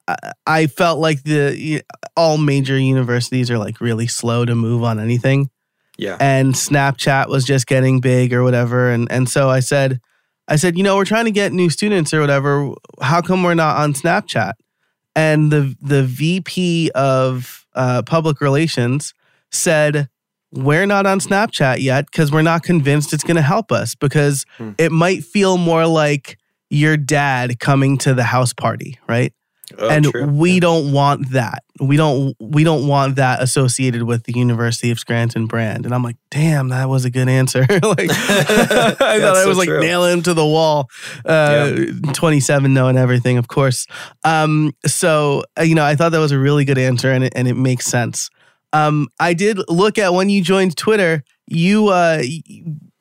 [0.09, 1.83] I, I felt like the
[2.17, 5.49] all major universities are like really slow to move on anything
[5.97, 6.17] Yeah.
[6.21, 8.91] and Snapchat was just getting big or whatever.
[8.91, 10.01] And and so I said,
[10.49, 12.73] I said, you know, we're trying to get new students or whatever.
[13.01, 14.55] How come we're not on Snapchat?
[15.15, 19.15] And the the VP of uh, public relations
[19.51, 20.09] said,
[20.53, 24.45] we're not on Snapchat yet because we're not convinced it's going to help us because
[24.59, 24.71] Hmm.
[24.79, 26.39] it might feel more like
[26.71, 29.33] your dad coming to the house party, right?
[29.79, 30.27] Oh, and true.
[30.27, 30.61] we Yeah.
[30.61, 31.65] don't want that.
[31.81, 35.85] We don't we don't want that associated with the University of Scranton brand.
[35.85, 37.61] And I'm like, damn, that was a good answer.
[37.69, 39.01] like I thought
[39.37, 39.81] I so was like true.
[39.81, 40.89] nailing him to the wall.
[41.25, 41.75] Uh,
[42.13, 43.87] 27 knowing everything, of course.
[44.25, 47.33] Um, so uh, you know, I thought that was a really good answer, and it,
[47.37, 48.31] and it makes sense.
[48.73, 51.23] Um, I did look at when you joined Twitter.
[51.47, 52.23] You uh,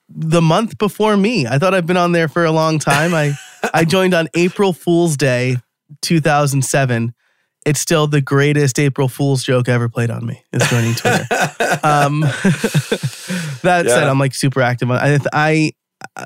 [0.09, 1.45] the month before me.
[1.47, 3.13] I thought I've been on there for a long time.
[3.13, 3.33] I
[3.73, 5.57] I joined on April Fool's Day,
[6.01, 7.13] 2007.
[7.65, 10.43] It's still the greatest April Fool's joke ever played on me.
[10.51, 11.25] Is joining Twitter.
[11.83, 12.21] um,
[13.61, 14.89] that said, I'm like super active.
[14.89, 15.71] on I, I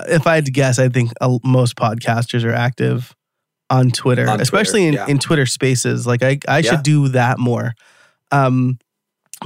[0.08, 3.14] if I had to guess, I think uh, most podcasters are active
[3.68, 5.12] on Twitter, On especially Twitter, in, yeah.
[5.12, 6.06] in Twitter Spaces.
[6.06, 6.70] Like I I Yeah.
[6.70, 7.74] should do that more.
[8.32, 8.78] Um,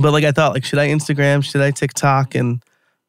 [0.00, 1.42] but like I thought, like should I Instagram?
[1.42, 2.36] Should I TikTok?
[2.36, 2.62] And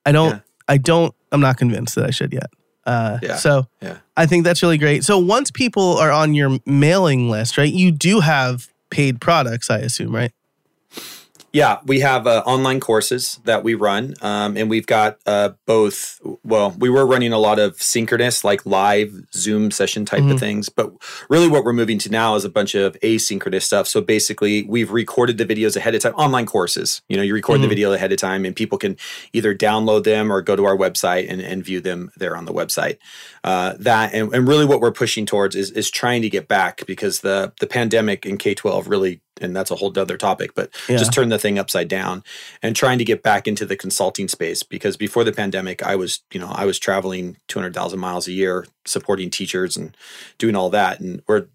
[0.05, 0.31] I don't.
[0.31, 0.39] Yeah.
[0.67, 1.13] I don't.
[1.31, 2.49] I'm not convinced that I should yet.
[2.85, 3.35] Uh, Yeah.
[3.35, 3.97] So Yeah.
[4.21, 5.03] I think that's really great.
[5.03, 7.73] So once people are on your mailing list, right?
[7.73, 10.31] You do have paid products, I assume, right?
[11.53, 16.21] Yeah, we have uh, online courses that we run, um, and we've got uh, both.
[16.45, 20.31] Well, we were running a lot of synchronous, like live Zoom session type Mhm.
[20.33, 20.93] of things, but
[21.29, 23.87] really what we're moving to now is a bunch of asynchronous stuff.
[23.89, 26.13] So basically, we've recorded the videos ahead of time.
[26.13, 27.63] Online courses, you know, you record Mhm.
[27.63, 28.95] the video ahead of time, and people can
[29.33, 32.53] either download them or go to our website and, and view them there on the
[32.53, 32.95] website.
[33.43, 36.85] Uh, that and, and really what we're pushing towards is is trying to get back
[36.85, 40.69] because the the pandemic in K twelve really and that's a whole other topic, but
[40.87, 40.97] Yeah.
[40.97, 42.23] just turn the thing upside down
[42.61, 46.21] and trying to get back into the consulting space because before the pandemic i was
[46.31, 49.95] you know i was traveling 200000 miles a year supporting teachers and
[50.37, 50.99] doing all that.
[50.99, 51.47] And we're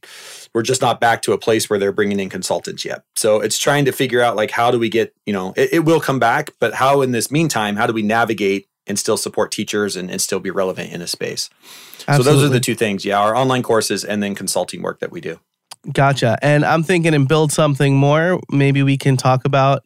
[0.55, 3.05] we're just not back to a place where they're bringing in consultants yet.
[3.14, 5.81] So it's trying to figure out like how do we get you know it, it
[5.81, 9.51] will come back but how in this meantime how do we navigate and still support
[9.51, 11.51] teachers and, and still be relevant in a space?
[12.07, 13.05] So those are the two things.
[13.05, 15.40] Yeah our online courses and then consulting work that we do
[15.92, 16.38] Gotcha.
[16.42, 18.40] And I'm thinking and build something more.
[18.51, 19.85] Maybe we can talk about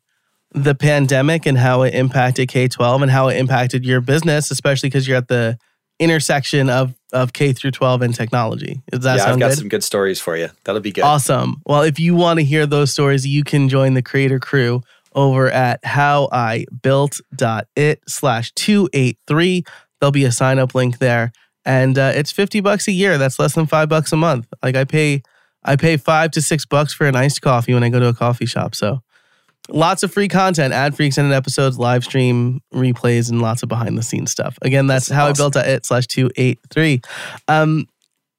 [0.53, 4.89] the pandemic and how it impacted K 12 and how it impacted your business, especially
[4.89, 5.59] because you're at the
[5.99, 8.81] intersection of, of K through 12 and technology.
[8.91, 9.59] Does that yeah i've got good?
[9.59, 11.61] some good stories for you that'll be good Awesome.
[11.67, 14.83] Well, if you want to hear those stories, you can join the creator crew
[15.15, 19.65] over at howibuilt.it slash 283.
[20.01, 21.33] There'll be a sign up link there.
[21.65, 23.19] And uh, it's 50 bucks a year.
[23.19, 24.47] That's less than five bucks a month.
[24.63, 25.23] Like I pay,
[25.65, 28.15] I pay five to six bucks for an iced coffee when I go to a
[28.15, 28.75] coffee shop.
[28.75, 29.03] So
[29.69, 33.97] lots of free content, ad free extended episodes, live stream replays, and lots of behind
[33.99, 34.59] the scenes stuff.
[34.63, 35.51] Again, that's, That's how I awesome.
[35.51, 37.01] built it slash 283.
[37.49, 37.87] Um,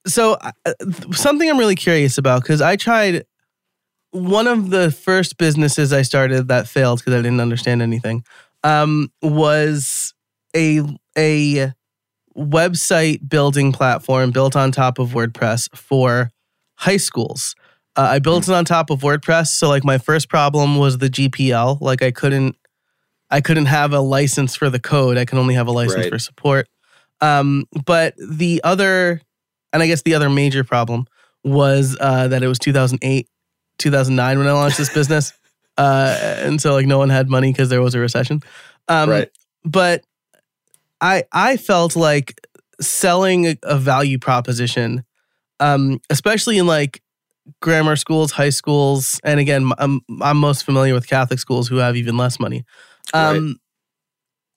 [0.08, 0.74] so uh,
[1.12, 3.26] something I'm really curious about because I tried
[4.12, 8.24] one of the first businesses I started that failed because I didn't understand anything
[8.64, 10.14] um, was
[10.56, 10.82] a
[11.18, 11.72] a
[12.36, 16.32] website building platform built on top of WordPress for
[16.82, 17.56] high schools.
[17.96, 21.10] Uh, I built it on top of WordPress, so like my first problem was the
[21.10, 21.80] GPL.
[21.82, 22.56] Like I couldn't
[23.30, 25.17] I couldn't have a license for the code.
[25.17, 26.12] I can only have a license Right.
[26.12, 26.67] for support.
[27.22, 29.22] Um, but the other,
[29.72, 31.06] and I guess the other major problem
[31.44, 33.28] was uh, that it was 2008,
[33.78, 35.34] 2009 when I launched this business.
[35.78, 38.41] Uh, and so like no one had money because there was a recession.
[38.89, 39.30] Um, right
[39.63, 40.04] but
[41.00, 42.39] I I felt like
[42.82, 45.04] selling a, a value proposition
[45.62, 47.02] um, especially in like
[47.62, 51.95] grammar schools, high schools, and again, I'm I'm most familiar with Catholic schools who have
[51.95, 52.65] even less money.
[53.13, 53.58] Um,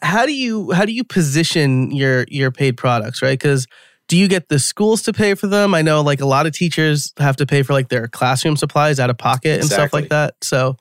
[0.02, 3.38] How do you how do you position your your paid products, right?
[3.38, 3.66] Because
[4.08, 5.74] do you get the schools to pay for them?
[5.74, 9.00] I know like a lot of teachers have to pay for like their classroom supplies
[9.00, 10.34] out of pocket and stuff like that.
[10.42, 10.76] So,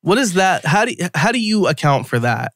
[0.00, 0.64] what is that?
[0.64, 2.52] How do you, how do you account for that?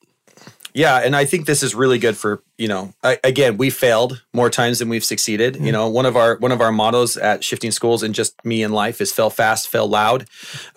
[0.74, 2.92] Yeah, and I think this is really good for you know.
[3.02, 5.56] I, again, we failed more times than we've succeeded.
[5.56, 8.62] You know, one of our one of our mottos at Shifting Schools and just me
[8.62, 10.26] in life is "fail fast, fail loud."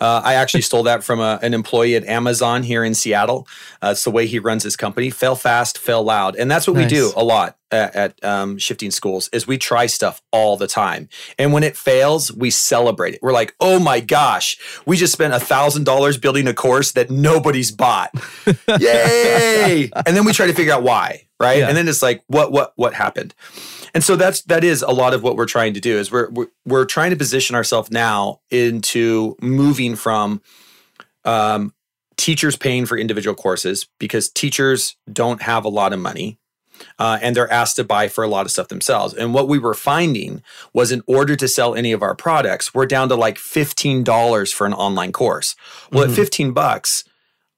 [0.00, 3.46] Uh, I actually stole that from a, an employee at Amazon here in Seattle.
[3.82, 6.76] Uh, it's the way he runs his company: fail fast, fail loud, and that's what
[6.76, 9.28] we do a lot at, at um, Shifting Schools.
[9.32, 13.20] Is we try stuff all the time, and when it fails, we celebrate it.
[13.22, 17.10] We're like, "Oh my gosh, we just spent a thousand dollars building a course that
[17.10, 18.14] nobody's bought."
[18.78, 19.90] Yay!
[20.06, 21.58] and then we try to figure out why, right?
[21.58, 21.68] Yeah.
[21.68, 23.34] And then it's like, what, what, what happened?
[23.94, 26.30] And so that's that is a lot of what we're trying to do is we're
[26.30, 30.40] we're, we're trying to position ourselves now into moving from
[31.26, 31.74] um,
[32.16, 36.38] teachers paying for individual courses because teachers don't have a lot of money.
[36.98, 39.14] Uh, and they're asked to buy for a lot of stuff themselves.
[39.14, 42.86] And what we were finding was in order to sell any of our products, we're
[42.86, 45.54] down to like $15 for an online course.
[45.92, 46.10] Well, Mhm.
[46.10, 47.04] at 15 bucks,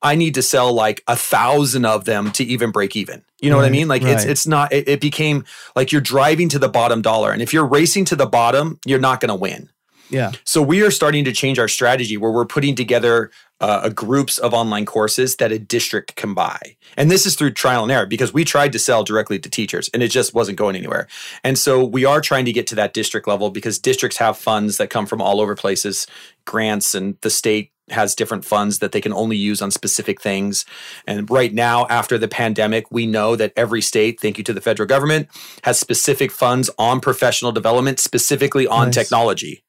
[0.02, 3.24] I need to sell like a thousand of them to even break even.
[3.44, 3.88] You know what I mean?
[3.88, 4.30] Like it's right.
[4.30, 5.44] it's not it, it became
[5.76, 7.32] like you're driving to the bottom dollar.
[7.32, 9.70] And if you're racing to the bottom, you're not gonna win.
[10.10, 10.32] Yeah.
[10.44, 13.30] So we are starting to change our strategy where we're putting together
[13.60, 16.76] uh, a groups of online courses that a district can buy.
[16.96, 19.88] And this is through trial and error because we tried to sell directly to teachers
[19.94, 21.08] and it just wasn't going anywhere.
[21.42, 24.76] And so we are trying to get to that district level because districts have funds
[24.76, 26.06] that come from all over places,
[26.44, 30.64] grants and the state has different funds that they can only use on specific things.
[31.06, 34.60] And right now, after the pandemic, we know that every state, thank you to the
[34.60, 35.28] federal government,
[35.64, 38.94] has specific funds on professional development, specifically on Nice.
[38.94, 39.64] technology.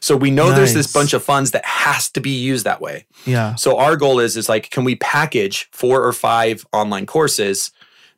[0.00, 3.06] So we know there's this bunch of funds that has to be used that way.
[3.24, 3.54] Yeah.
[3.54, 7.70] So our goal is is like, can we package four or five online courses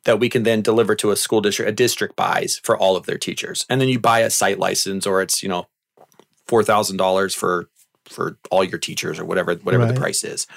[0.05, 3.05] that we can then deliver to a school district, a district buys for all of
[3.05, 5.67] their teachers, and then you buy a site license, or it's you know
[6.47, 7.69] four thousand dollars for
[8.09, 9.93] for all your teachers, or whatever whatever Right.
[9.93, 10.47] the price is.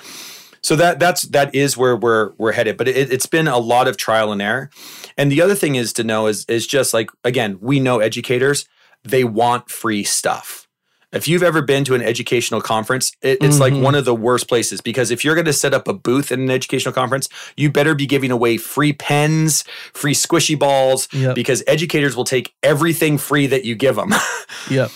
[0.61, 3.87] So that that's that is where we're we're headed, but it, it's been a lot
[3.89, 4.71] of trial and error.
[5.17, 8.67] And the other thing is to know is is just like again, we know educators
[9.05, 10.67] they want free stuff.
[11.11, 13.81] If you've ever been to an educational conference, it, it's like Mhm.
[13.81, 16.41] one of the worst places because if you're going to set up a booth in
[16.41, 21.35] an educational conference, you better be giving away free pens, free squishy balls, Yep.
[21.35, 24.13] because educators will take everything free that you give them.
[24.71, 24.91] Yep.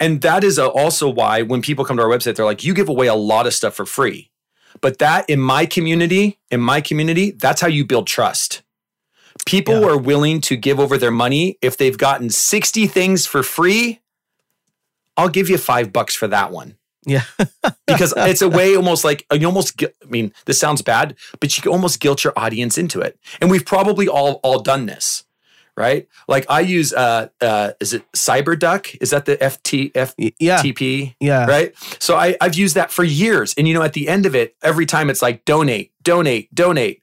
[0.00, 2.88] And that is also why when people come to our website, they're like, you give
[2.88, 4.30] away a lot of stuff for free.
[4.80, 8.62] But that in my community, in my community, that's how you build trust.
[9.46, 9.88] People Yeah.
[9.88, 14.00] are willing to give over their money if they've gotten 60 things for free.
[15.16, 17.24] I'll give you five bucks for that one Yeah.
[17.86, 21.62] because it's a way almost like you almost I mean this sounds bad but you
[21.62, 25.24] can almost guilt your audience into it and we've probably all all done this
[25.80, 30.62] right like I use uh uh is it CyberDuck is that the FT Y- yeah.
[30.62, 31.46] FTP Yeah.
[31.46, 34.34] right so I I've used that for years and you know at the end of
[34.34, 37.02] it every time it's like donate donate donate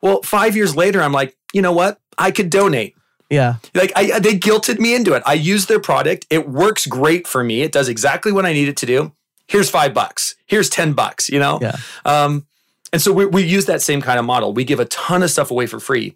[0.00, 2.94] well 5 years later I'm like you know what I could donate
[3.30, 3.56] Yeah.
[3.74, 5.22] like I, they guilted me into it.
[5.26, 6.26] I use their product.
[6.28, 7.62] It works great for me.
[7.62, 9.12] It does exactly what I need it to do.
[9.48, 10.34] Here's five bucks.
[10.46, 11.30] Here's ten bucks.
[11.30, 11.58] You know.
[11.62, 11.76] Yeah.
[12.04, 12.46] Um,
[12.92, 14.52] and so we, we use that same kind of model.
[14.52, 16.14] We give a ton of stuff away for free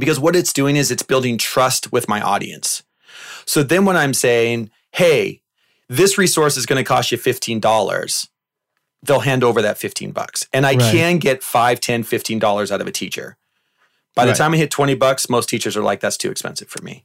[0.00, 2.82] because what it's doing is it's building trust with my audience.
[3.46, 5.42] So then when I'm saying, hey,
[5.88, 8.28] this resource is going to cost you $15,
[9.02, 10.46] they'll hand over that 15 bucks.
[10.52, 10.90] And I Right.
[10.90, 13.36] can get five, 10, 15 dollars out of a teacher.
[14.14, 14.38] By the Right.
[14.38, 17.04] time I hit 20 bucks, most teachers are like, that's too expensive for me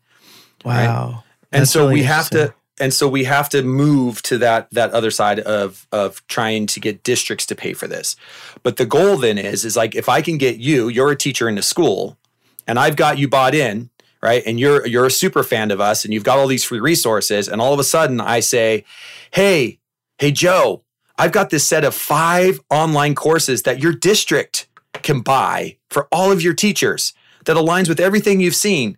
[0.64, 1.24] Wow.
[1.52, 4.92] and so really we have to and so we have to move to that that
[4.92, 8.16] other side of of trying to get districts to pay for this
[8.64, 11.48] but the goal then is is like if i can get you you're a teacher
[11.48, 12.18] in the school
[12.68, 13.90] and i've got you bought in
[14.26, 14.42] right?
[14.48, 17.48] And you're you're a super fan of us and you've got all these free resources.
[17.48, 18.84] And all of a sudden i say
[19.32, 19.80] hey
[20.18, 20.84] hey joe
[21.18, 24.68] i've got this set of five online courses that your district
[25.04, 27.14] can buy for all of your teachers
[27.46, 28.98] that aligns with everything you've seen.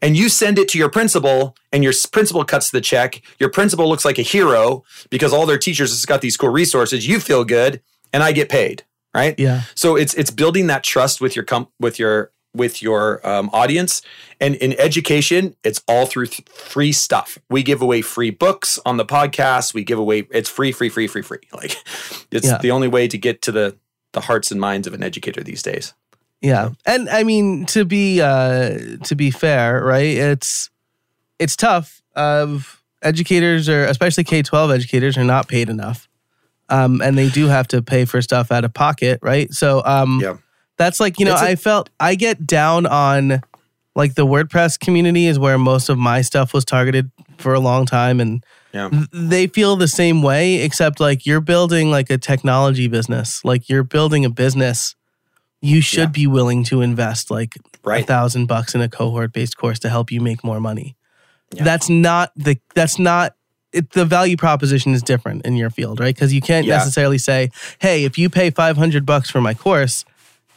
[0.00, 3.22] And you send it to your principal and your principal cuts the check.
[3.38, 7.06] Your principal looks like a hero because all their teachers has got these cool resources.
[7.06, 7.82] You feel good
[8.12, 8.84] and i get paid
[9.14, 9.38] right?
[9.38, 9.62] Yeah.
[9.74, 14.02] so it's it's building that trust with your com- with your with your um, audience
[14.40, 18.96] and in education it's all through th- free stuff we give away free books on
[18.98, 21.76] the podcast we give away it's free free free free free like
[22.30, 22.58] it's Yeah.
[22.58, 23.76] the only way to get to the
[24.12, 25.94] the hearts and minds of an educator these days
[26.42, 26.70] Yeah.
[26.84, 30.16] And I mean to be uh to be fair, right?
[30.16, 30.68] It's
[31.38, 36.08] it's tough of educators are, especially K 12 educators, are not paid enough.
[36.68, 39.50] Um, and they do have to pay for stuff out of pocket, right?
[39.52, 40.36] So um, Yeah.
[40.78, 43.40] That's like, you know, a- I felt I get down on
[43.94, 47.84] like the WordPress community is where most of my stuff was targeted for a long
[47.86, 48.20] time.
[48.20, 48.42] And
[48.72, 48.88] Yeah.
[48.88, 53.68] th- they feel the same way, except like you're building like a technology business, like
[53.68, 54.94] you're building a business.
[55.60, 56.06] You should Yeah.
[56.06, 57.54] be willing to invest like
[57.86, 60.96] a thousand bucks in a cohort based course to help you make more money.
[61.54, 61.64] Yeah.
[61.64, 63.34] That's not the that's not
[63.74, 66.14] it, the value proposition is different in your field, right?
[66.14, 66.78] Because you can't Yeah.
[66.78, 70.04] necessarily say, "Hey, if you pay five hundred bucks for my course,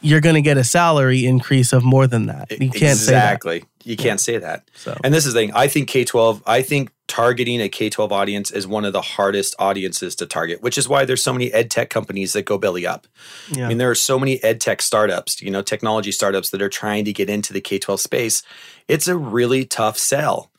[0.00, 3.32] you're going to get a salary increase of more than that." You can't say that.
[3.34, 3.64] exactly.
[3.84, 4.68] You can't say that.
[4.74, 5.52] So And this is the thing.
[5.54, 6.42] I think K twelve.
[6.46, 10.60] I think targeting a K twelve audience is one of the hardest audiences to target,
[10.60, 13.06] which is why there's so many ed tech companies that go belly up.
[13.52, 16.60] yeah, I mean, there are so many ed tech startups, you know, technology startups that
[16.60, 18.42] are trying to get into the K 12 space.
[18.88, 20.50] It's a really tough sell.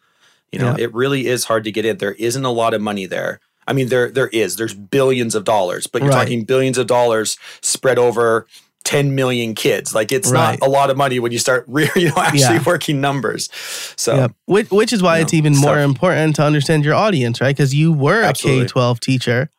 [0.53, 0.85] You know, Yeah.
[0.85, 1.97] it really is hard to get in.
[1.97, 3.41] There isn't a lot of money there.
[3.67, 4.55] I mean, there there is.
[4.55, 6.19] There's billions of dollars, but you're Right.
[6.23, 8.47] talking billions of dollars spread over
[8.84, 9.93] 10 million kids.
[9.93, 10.57] Like it's Right.
[10.59, 12.63] not a lot of money when you start re- you know actually Yeah.
[12.65, 13.49] working numbers.
[13.97, 14.28] So yeah.
[14.45, 17.55] Which, which is why you it's know, even more important to understand your audience, right?
[17.55, 18.63] Because you were a Absolutely.
[18.65, 19.49] K twelve teacher,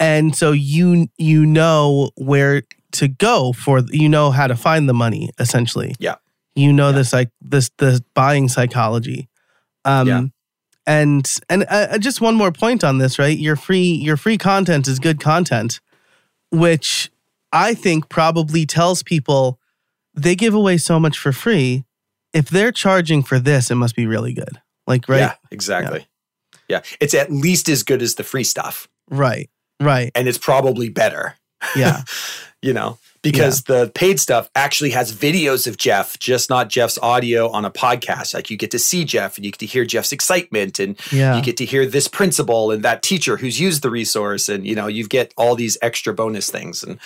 [0.00, 4.94] and so you you know where to go for you know how to find the
[4.94, 5.94] money essentially.
[5.98, 6.16] Yeah.
[6.54, 6.96] you know Yeah.
[6.96, 9.28] this like this the buying psychology.
[9.84, 10.22] Um, Yeah.
[10.86, 13.36] and and uh, just one more point on this, right?
[13.38, 15.80] Your free your free content is good content,
[16.50, 17.10] which
[17.52, 19.58] I think probably tells people
[20.14, 21.84] they give away so much for free.
[22.32, 24.60] If they're charging for this, it must be really good.
[24.86, 26.06] Like right, yeah, exactly.
[26.68, 26.82] Yeah.
[27.00, 29.50] It's at least as good as the free stuff right,
[29.80, 30.10] right.
[30.14, 31.36] and it's probably better.
[31.76, 32.02] Yeah,
[32.62, 37.48] you know, because the paid stuff actually has videos of Jeff, just not Jeff's audio
[37.50, 38.34] on a podcast.
[38.34, 41.36] Like you get to see Jeff and you get to hear Jeff's excitement and yeah.
[41.36, 44.74] you get to hear this principal and that teacher who's used the resource and you
[44.74, 46.98] know, you get all these extra bonus things and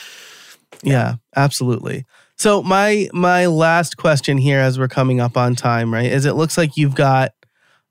[0.82, 2.04] Yeah, absolutely.
[2.36, 6.10] So my my last question here as we're coming up on time, right?
[6.10, 7.32] Is it looks like you've got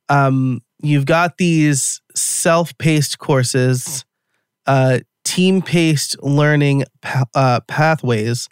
[0.09, 4.05] um you've got these self-paced courses,
[4.67, 8.49] uh team-paced learning pa- uh, pathways,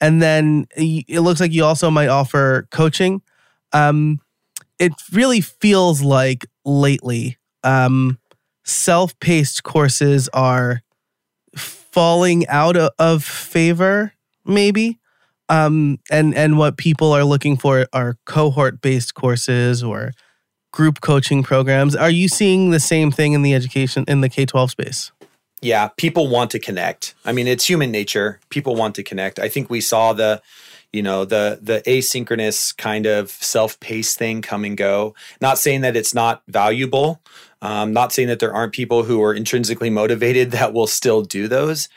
[0.00, 3.22] and then it looks like you also might offer coaching.
[3.72, 4.20] Um
[4.78, 8.18] it really feels like lately um
[8.64, 10.82] self-paced courses are
[11.92, 14.12] falling out of favor
[14.44, 14.98] maybe
[15.48, 20.12] um and and what people are looking for are cohort based courses or
[20.72, 24.70] group coaching programs are you seeing the same thing in the education in the K12
[24.70, 25.12] space
[25.62, 27.14] yeah, people want to connect.
[27.24, 28.40] I mean, it's human nature.
[28.50, 29.38] People want to connect.
[29.38, 30.42] I think we saw the,
[30.92, 35.14] you know, the the asynchronous kind of self-paced thing come and go.
[35.40, 37.20] Not saying that it's not valuable.
[37.62, 41.48] Um, not saying that there aren't people who are intrinsically motivated that will still do
[41.48, 41.88] those.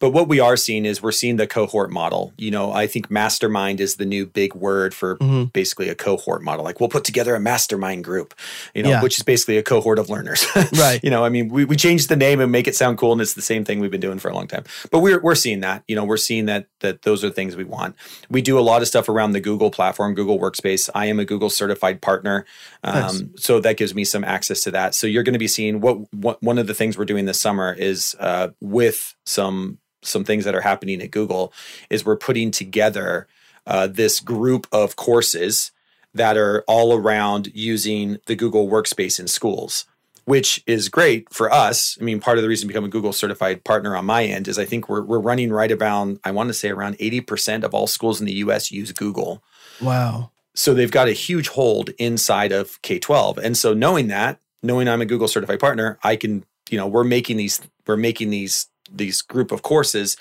[0.00, 2.32] But what we are seeing is we're seeing the cohort model.
[2.36, 5.52] You know, I think mastermind is the new big word for Mhm.
[5.52, 6.64] basically a cohort model.
[6.64, 8.34] Like we'll put together a mastermind group,
[8.74, 9.02] you know, Yeah.
[9.02, 10.44] which is basically a cohort of learners.
[10.72, 11.00] Right.
[11.04, 13.20] you know, I mean, we, we changed the name and make it sound cool, and
[13.20, 14.64] it's the same thing we've been doing for a long time.
[14.90, 15.84] But we're we're seeing that.
[15.86, 17.94] You know, we're seeing that that those are things we want.
[18.30, 20.88] We do a lot of stuff around the Google platform, Google Workspace.
[20.94, 22.46] I am a Google certified partner,
[22.82, 23.22] um, Nice.
[23.36, 24.94] so that gives me some access to that.
[24.94, 27.38] So you're going to be seeing what, what one of the things we're doing this
[27.40, 31.52] summer is uh, with some some things that are happening at Google
[31.88, 33.26] is we're putting together
[33.66, 35.72] uh, this group of courses
[36.14, 39.84] that are all around using the Google Workspace in schools,
[40.24, 41.96] which is great for us.
[42.00, 44.48] I mean, part of the reason to become a Google certified partner on my end
[44.48, 47.74] is I think we're, we're running right around, I want to say around 80% of
[47.74, 49.42] all schools in the US use Google.
[49.80, 53.38] wow So they've got a huge hold inside of K 12.
[53.38, 57.04] And so knowing that, knowing I'm a Google certified partner, I can, you know, we're
[57.04, 60.16] making these, we're making these, these group of courses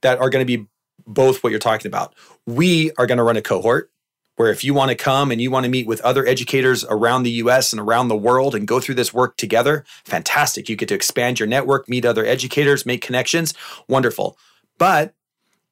[0.00, 0.66] that are going to be
[1.06, 2.14] both what you're talking about.
[2.46, 3.90] We are going to run a cohort
[4.36, 7.22] where if you want to come and you want to meet with other educators around
[7.22, 10.68] the US and around the world and go through this work together, fantastic.
[10.68, 13.54] You get to expand your network, meet other educators, make connections,
[13.88, 14.36] wonderful.
[14.78, 15.14] But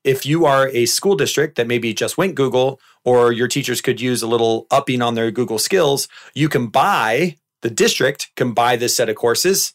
[0.05, 4.01] if you are a school district that maybe just went Google or your teachers could
[4.01, 8.77] use a little upping on their Google skills, you can buy, the district can buy
[8.77, 9.75] this set of courses.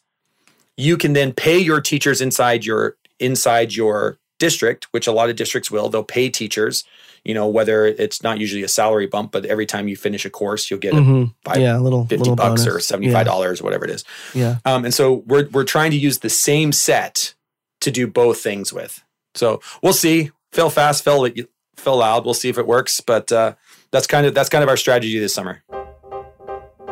[0.78, 5.34] You can then pay your teachers inside your inside your district, which a lot of
[5.36, 5.88] districts will.
[5.88, 6.84] They'll pay teachers,
[7.24, 10.30] you know, whether it's not usually a salary bump, but every time you finish a
[10.30, 11.34] course, you'll get a Mhm.
[11.44, 14.04] five- yeah a little 50 little bucks or $75, whatever it is.
[14.34, 17.34] yeah, Um, and so we're we're trying to use the same set
[17.80, 19.02] to do both things with.
[19.34, 20.30] So we'll see.
[20.52, 21.28] Fail fast, fail
[21.76, 22.24] fail loud.
[22.24, 23.00] We'll see if it works.
[23.00, 23.54] But uh,
[23.90, 25.62] that's kind of that's kind of our strategy this summer.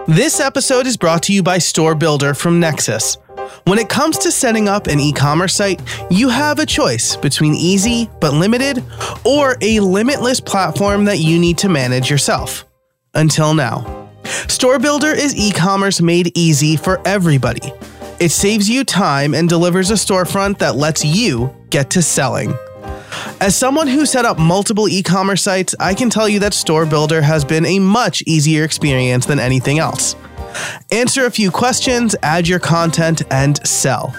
[0.08, 3.16] This episode is brought to you by Store Builder from Nexcess.
[3.64, 5.80] When it comes to setting up an e commerce site,
[6.10, 8.82] you have a choice between easy but limited
[9.24, 12.64] or a limitless platform that you need to manage yourself.
[13.14, 14.10] Until now.
[14.48, 17.72] Store Builder is e commerce made easy for everybody.
[18.18, 22.54] It saves you time and delivers a storefront that lets you get to selling.
[23.40, 26.86] As someone who set up multiple e commerce sites, I can tell you that Store
[26.86, 30.16] Builder has been a much easier experience than anything else.
[30.90, 34.14] Answer a few questions, add your content, and sell.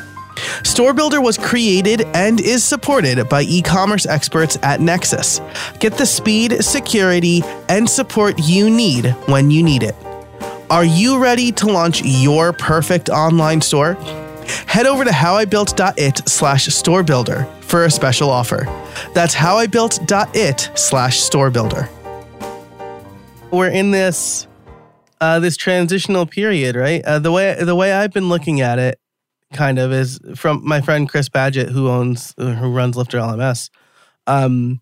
[0.63, 5.39] Store Builder was created and is supported by e commerce experts at Nexcess.
[5.79, 9.95] Get the speed, security, and support you need when you need it.
[10.69, 13.93] Are you ready to launch your perfect online store?
[14.65, 18.65] Head over to howibuilt.it slash store builder for a special offer.
[19.13, 21.89] That's howibuilt.it slash store builder.
[23.51, 24.46] We're in this
[25.21, 27.03] uh, this transitional period, right?
[27.03, 28.99] Uh, the way the way I've been looking at it,
[29.53, 33.69] kind of, is from my friend Chris Badgett, who owns who runs LifterLMS.
[34.27, 34.81] Um,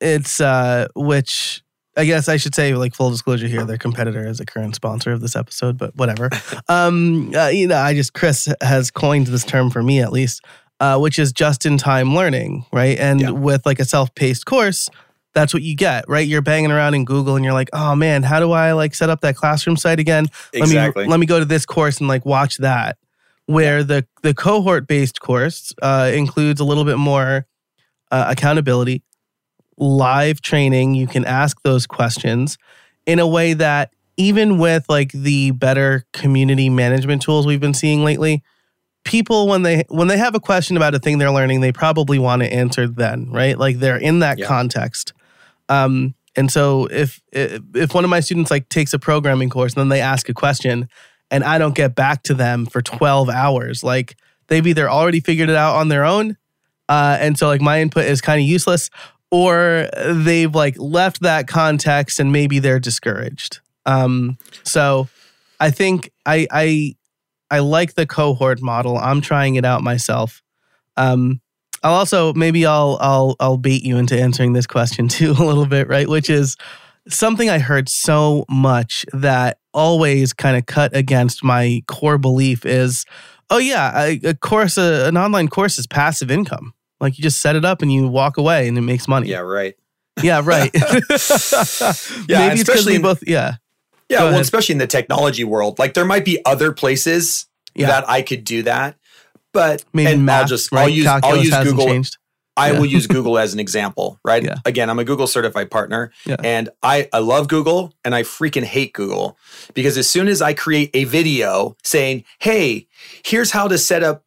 [0.00, 1.62] it's uh, which
[1.96, 5.12] I guess I should say, like full disclosure here, their competitor is a current sponsor
[5.12, 6.30] of this episode, but whatever.
[6.68, 10.42] um, uh, you know, I just Chris has coined this term for me at least,
[10.80, 12.98] uh, which is just-in-time learning, right?
[12.98, 13.30] And Yeah.
[13.30, 14.88] with like a self-paced course,
[15.34, 16.26] that's what you get, right?
[16.26, 19.08] You're banging around in Google and you're like, oh man, how do I like set
[19.10, 20.26] up that classroom site again?
[20.52, 21.02] Exactly.
[21.02, 22.98] Let me let me go to this course and like watch that.
[23.46, 27.46] Where the the cohort based course uh, includes a little bit more
[28.10, 29.02] uh, accountability,
[29.76, 30.94] live training.
[30.94, 32.56] You can ask those questions
[33.06, 38.04] in a way that even with like the better community management tools we've been seeing
[38.04, 38.42] lately,
[39.04, 42.18] people when they when they have a question about a thing they're learning, they probably
[42.18, 43.58] want it answered then, right?
[43.58, 44.46] Like they're in that Yeah.
[44.46, 45.12] context.
[45.68, 49.80] Um, and so if if one of my students like takes a programming course and
[49.80, 50.88] then they ask a question
[51.30, 54.16] and I don't get back to them for 12 hours, like
[54.48, 56.36] they've either already figured it out on their own,
[56.88, 58.90] uh, and so like my input is kind of useless,
[59.30, 63.60] or they've like left that context and maybe they're discouraged.
[63.86, 65.08] Um, so
[65.60, 66.96] I think I I
[67.50, 68.96] I like the cohort model.
[68.96, 70.42] I'm trying it out myself.
[70.96, 71.40] Um,
[71.82, 75.66] I'll also maybe I'll I'll I'll bait you into answering this question too a little
[75.66, 76.08] bit, right?
[76.08, 76.56] Which is
[77.08, 83.04] something I heard so much that always kind of cut against my core belief is,
[83.50, 86.74] oh yeah, a, a course, a, an online course is passive income.
[87.00, 89.28] Like you just set it up and you walk away and it makes money.
[89.28, 89.74] Yeah, right.
[90.22, 90.70] Yeah, right.
[92.28, 93.22] Yeah, maybe especially in- both.
[93.26, 93.54] Yeah,
[94.08, 94.40] Yeah, Go well, ahead.
[94.42, 97.88] especially in the technology world, like there might be other places Yeah.
[97.88, 98.96] that I could do that,
[99.52, 100.42] but maybe and math.
[100.42, 100.82] I'll just right?
[100.82, 101.86] I'll use I'll use Google.
[101.86, 102.16] changed.
[102.54, 102.80] I Yeah.
[102.80, 104.42] will use Google as an example, right?
[104.44, 104.56] Yeah.
[104.66, 106.36] Again, I'm a Google certified partner, Yeah.
[106.44, 109.38] and I I love Google, and I freaking hate Google
[109.74, 112.88] because as soon as I create a video saying, "Hey,
[113.24, 114.24] here's how to set up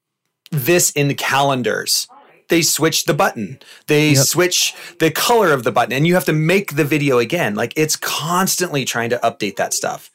[0.52, 2.08] this in the calendars."
[2.48, 3.58] They switch the button.
[3.88, 4.26] They Yep.
[4.26, 7.56] switch the color of the button, and you have to make the video again.
[7.56, 10.10] Like it's constantly trying to update that stuff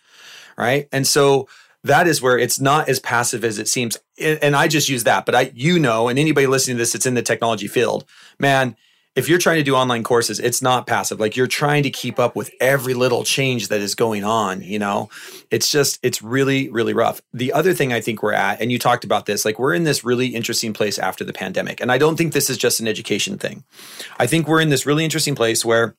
[0.58, 0.88] right?
[0.92, 1.48] And so
[1.84, 3.96] that is where it's not as passive as it seems.
[4.20, 7.06] And I just use that, but I, you know, and anybody listening to this that's
[7.06, 8.04] in the technology field,
[8.38, 8.76] man,
[9.16, 11.18] if you're trying to do online courses, it's not passive.
[11.18, 14.78] Like you're trying to keep up with every little change that is going on, you
[14.78, 15.08] know?
[15.50, 17.20] It's just, it's really, really rough.
[17.32, 19.82] The other thing I think we're at, and you talked about this, like we're in
[19.82, 21.80] this really interesting place after the pandemic.
[21.80, 23.64] And I don't think this is just an education thing.
[24.20, 25.96] I think we're in this really interesting place where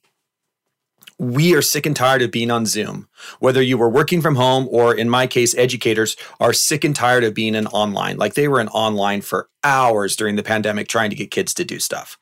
[1.21, 3.07] we are sick and tired of being on Zoom.
[3.37, 7.23] Whether you were working from home or, in my case, educators are sick and tired
[7.23, 8.17] of being in online.
[8.17, 11.63] Like they were in online for hours during the pandemic trying to get kids to
[11.63, 12.17] do stuff.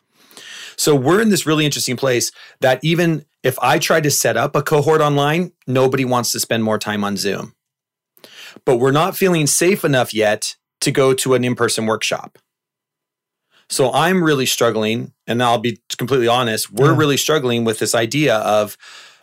[0.75, 4.53] So we're in this really interesting place that even if I try to set up
[4.53, 7.55] a cohort online, nobody wants to spend more time on Zoom.
[8.65, 12.37] But we're not feeling safe enough yet to go to an in person workshop.
[13.69, 16.97] So I'm really struggling, and I'll be completely honest, we're Yeah.
[16.97, 18.75] really struggling with this idea of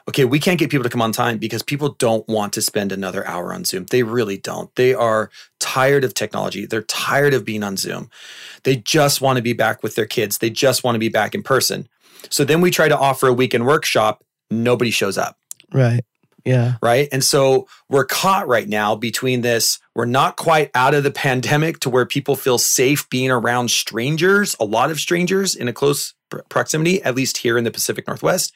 [0.09, 2.93] okay, we can't get people to come on time because people don't want to spend
[2.93, 3.87] another hour on Zoom.
[3.91, 4.73] They really don't.
[4.77, 6.65] They are tired of technology.
[6.65, 8.09] They're tired of being on Zoom.
[8.63, 10.39] They just want to be back with their kids.
[10.39, 11.89] They just want to be back in person.
[12.31, 15.39] So then we try to offer a weekend workshop, nobody shows up
[15.73, 16.05] Right.
[16.45, 16.75] Yeah.
[16.81, 17.09] right?
[17.11, 19.81] And so we're caught right now between this.
[19.97, 24.55] We're not quite out of the pandemic to where people feel safe being around strangers,
[24.61, 26.15] a lot of strangers in a close
[26.49, 28.53] proximity, at least here in the Pacific Northwest.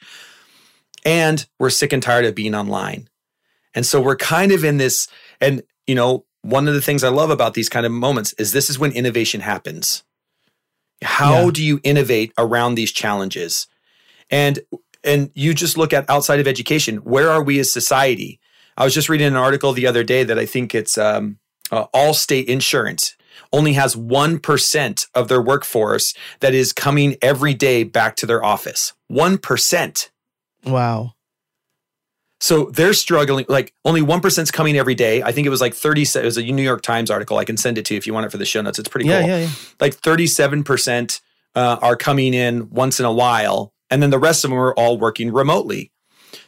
[1.05, 3.09] And we're sick and tired of being online.
[3.73, 5.07] And so we're kind of in this,
[5.39, 8.51] and you know, one of the things I love about these kind of moments is
[8.51, 10.03] this is when innovation happens.
[11.03, 11.51] How Yeah.
[11.51, 13.67] do you innovate around these challenges?
[14.29, 14.59] And
[15.03, 18.39] and you just look at outside of education, where are we as society?
[18.77, 21.39] I was just reading an article the other day that I think it's um,
[21.71, 23.15] uh, Allstate Insurance
[23.53, 28.93] only has 1% of their workforce that is coming every day back to their office.
[29.11, 30.09] 1%.
[30.65, 31.13] Wow.
[32.39, 33.45] So they're struggling.
[33.47, 35.21] Like only one is coming every day.
[35.21, 36.01] I think it was like thirty.
[36.01, 37.37] It was a New York Times article.
[37.37, 38.79] I can send it to you if you want it for the show notes.
[38.79, 39.29] It's pretty Yeah, cool.
[39.29, 39.49] yeah, yeah.
[39.79, 41.21] Like thirty-seven percent
[41.53, 44.73] uh, are coming in once in a while, and then the rest of them are
[44.73, 45.91] all working remotely.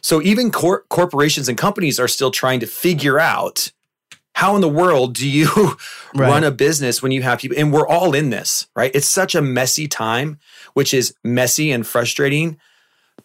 [0.00, 3.70] So even cor- corporations and companies are still trying to figure out
[4.34, 5.48] how in the world do you
[6.16, 6.28] Right.
[6.28, 8.92] run a business when you have people, and we're all in this, right?
[8.94, 10.38] It's such a messy time,
[10.74, 12.56] which is messy and frustrating.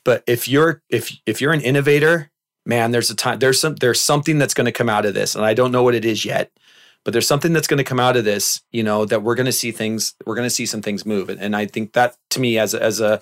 [0.03, 2.31] But if you're if if you're an innovator,
[2.65, 5.35] man, there's a time there's some there's something that's going to come out of this,
[5.35, 6.51] and I don't know what it is yet,
[7.03, 8.61] but there's something that's going to come out of this.
[8.71, 11.29] You know that we're going to see things we're going to see some things move,
[11.29, 13.21] and, and I think that to me as a, as a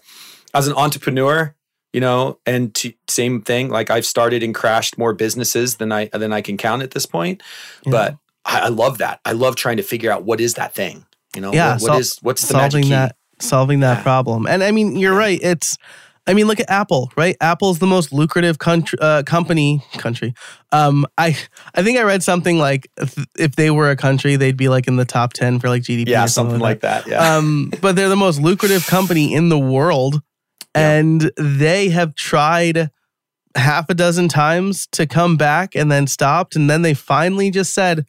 [0.53, 1.53] as an entrepreneur,
[1.97, 3.69] you know, and to, same thing.
[3.69, 7.07] Like I've started and crashed more businesses than I than I can count at this
[7.07, 7.41] point,
[7.85, 7.91] Yeah.
[7.91, 9.19] but I, I love that.
[9.25, 11.05] I love trying to figure out what is that thing.
[11.35, 14.03] You know, Yeah, what, what sol- is what's the magic solving that solving that Yeah.
[14.03, 14.45] problem.
[14.45, 15.39] And I mean, you're right.
[15.41, 15.75] It's
[16.29, 17.37] I mean, look at Apple, right?
[17.39, 19.81] Apple's the most lucrative country, uh, company.
[19.97, 20.33] Country.
[20.73, 21.37] Um, I
[21.73, 24.87] I think I read something like if, if they were a country, they'd be like
[24.89, 26.09] in the top ten for like GDP.
[26.09, 27.07] Yeah, or something like that.
[27.07, 27.37] Yeah.
[27.37, 30.21] um, but they're the most lucrative company in the world.
[30.77, 32.89] And they have tried
[33.55, 37.73] half a dozen times to come back and then stopped, and then they finally just
[37.73, 38.05] said,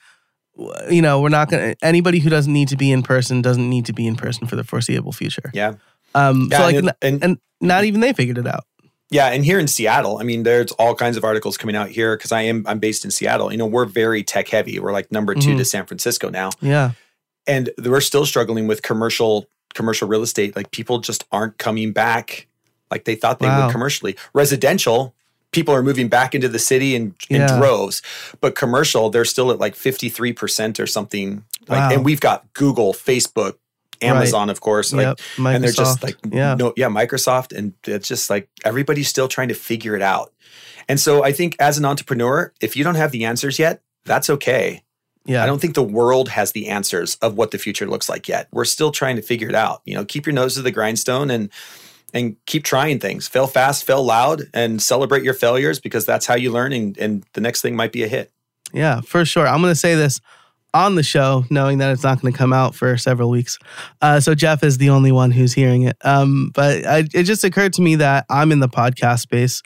[0.90, 1.74] you know, we're not gonna.
[1.82, 4.56] Anybody who doesn't need to be in person doesn't need to be in person for
[4.56, 5.50] the foreseeable future.
[5.54, 5.74] yeah.
[6.14, 8.64] Um, Yeah, so like, and, n- and and not even they figured it out.
[9.10, 12.16] Yeah, and here in Seattle, I mean, there's all kinds of articles coming out here
[12.16, 13.50] because I am I'm based in Seattle.
[13.52, 14.78] You know, we're very tech heavy.
[14.80, 15.56] We're like number 2 Mhm.
[15.58, 16.90] to San Francisco now, Yeah,
[17.46, 20.56] and we're still struggling with commercial commercial real estate.
[20.56, 22.47] Like people just aren't coming back
[22.90, 23.66] like they thought they Wow.
[23.66, 24.16] would commercially.
[24.34, 25.14] Residential,
[25.52, 27.58] people are moving back into the city in, in Yeah.
[27.58, 28.02] droves,
[28.40, 31.44] but commercial, they're still at like 53 percent or something.
[31.68, 31.90] Like, Wow.
[31.92, 33.54] and we've got Google, Facebook,
[34.00, 34.92] Amazon, of course.
[34.92, 35.20] Like, yep.
[35.38, 39.48] And they're just like yeah, no yeah microsoft and it's just like everybody's still trying
[39.48, 40.32] to figure it out
[40.88, 44.30] and so i think as an entrepreneur if you don't have the answers yet that's
[44.30, 44.82] okay
[45.26, 45.42] yeah.
[45.42, 48.46] i don't think the world has the answers of what the future looks like yet
[48.52, 51.28] we're still trying to figure it out you know keep your nose to the grindstone
[51.28, 51.50] and
[52.14, 56.34] and keep trying things fail fast fail loud and celebrate your failures because that's how
[56.34, 58.32] you learn and, and the next thing might be a hit
[58.72, 59.46] Yeah, for sure.
[59.46, 60.20] I'm going to say this
[60.74, 63.58] on the show, knowing that it's not going to come out for several weeks.
[64.02, 65.96] Uh, so Jeff is the only one who's hearing it.
[66.04, 69.62] Um, but I, it just occurred to me that I'm in the podcast space.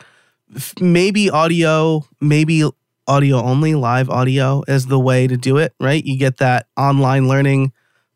[0.80, 2.64] Maybe audio, maybe
[3.06, 6.04] audio only, live audio is the way to do it, right?
[6.04, 7.72] You get that online learning,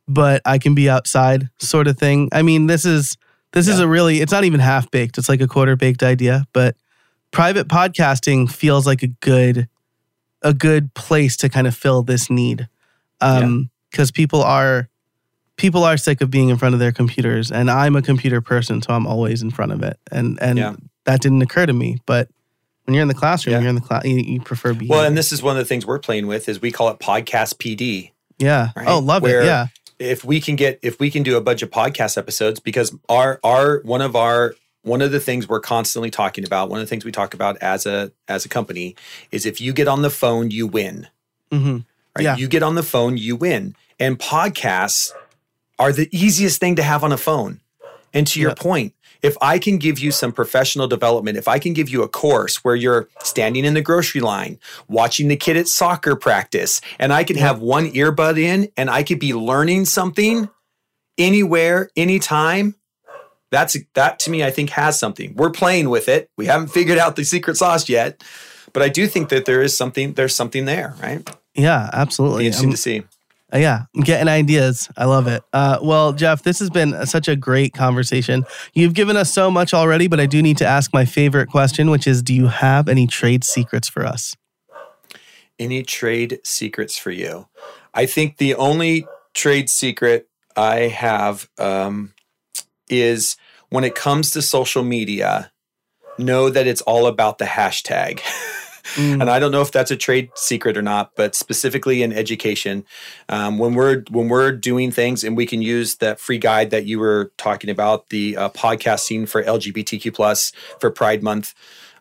[0.07, 2.29] but I can be outside sort of thing.
[2.33, 3.17] I mean, this is
[3.57, 5.17] this is a really it's not even half baked.
[5.19, 6.77] It's like a quarter baked idea, but
[7.33, 9.69] private podcasting feels like a good
[10.43, 12.69] a good place to kind of fill this need
[13.23, 14.89] um because people are
[15.57, 18.81] people are sick of being in front of their computers and i'm a computer person
[18.83, 20.77] so i'm always in front of it and and Yeah.
[21.05, 22.29] that didn't occur to me but
[22.85, 23.61] when you're in the classroom Yeah.
[23.61, 25.65] you're in the class you, you prefer being well and this is one of the
[25.67, 28.87] things we're playing with is we call it podcast pd yeah right?
[28.87, 29.67] oh love Where- it yeah
[29.99, 33.41] if we can get if we can do a bunch of podcast episodes because our
[33.43, 36.89] our one of our one of the things we're constantly talking about one of the
[36.89, 38.95] things we talk about as a as a company
[39.33, 41.09] is if you get on the phone you win.
[41.53, 41.79] Hmm
[42.17, 42.23] right?
[42.25, 42.37] Yeah.
[42.37, 43.75] you get on the phone you win.
[44.01, 45.11] And podcasts
[45.79, 47.61] are the easiest thing to have on a phone.
[48.15, 48.55] And to your Yeah.
[48.55, 52.09] point if i can give you some professional development if i can give you a
[52.09, 54.59] course where you're standing in the grocery line
[54.89, 59.03] watching the kid at soccer practice and i can have one earbud in and i
[59.03, 60.49] could be learning something
[61.19, 62.75] anywhere anytime
[63.51, 65.33] that's that to me i think has something.
[65.37, 66.29] We're playing with it.
[66.37, 68.23] We haven't figured out the secret sauce yet
[68.73, 71.27] but i do think that there is something there's something there right?
[71.55, 72.47] Yeah Be absolutely.
[72.47, 73.03] Interesting I'm- to see
[73.55, 74.89] Uh, yeah, I'm getting ideas.
[74.97, 75.43] I love it.
[75.53, 78.45] Uh, well, Jeff, this has been such a great conversation.
[78.75, 81.91] You've given us so much already, but I do need to ask my favorite question,
[81.91, 84.35] which is Do you have any trade secrets for us?
[85.59, 87.47] any trade secrets for you
[87.95, 92.13] i think the only trade secret i have um,
[92.89, 93.37] is
[93.71, 95.51] when it comes to social media
[96.19, 98.21] know that it's all about the hashtag
[98.95, 102.13] Mm, and I don't know if that's a trade secret or not, but specifically in
[102.13, 102.85] education,
[103.29, 106.87] um, when we're when we're doing things, and we can use that free guide that
[106.87, 111.55] you were talking about, the uh, podcasting for LGBTQ plus for Pride Month.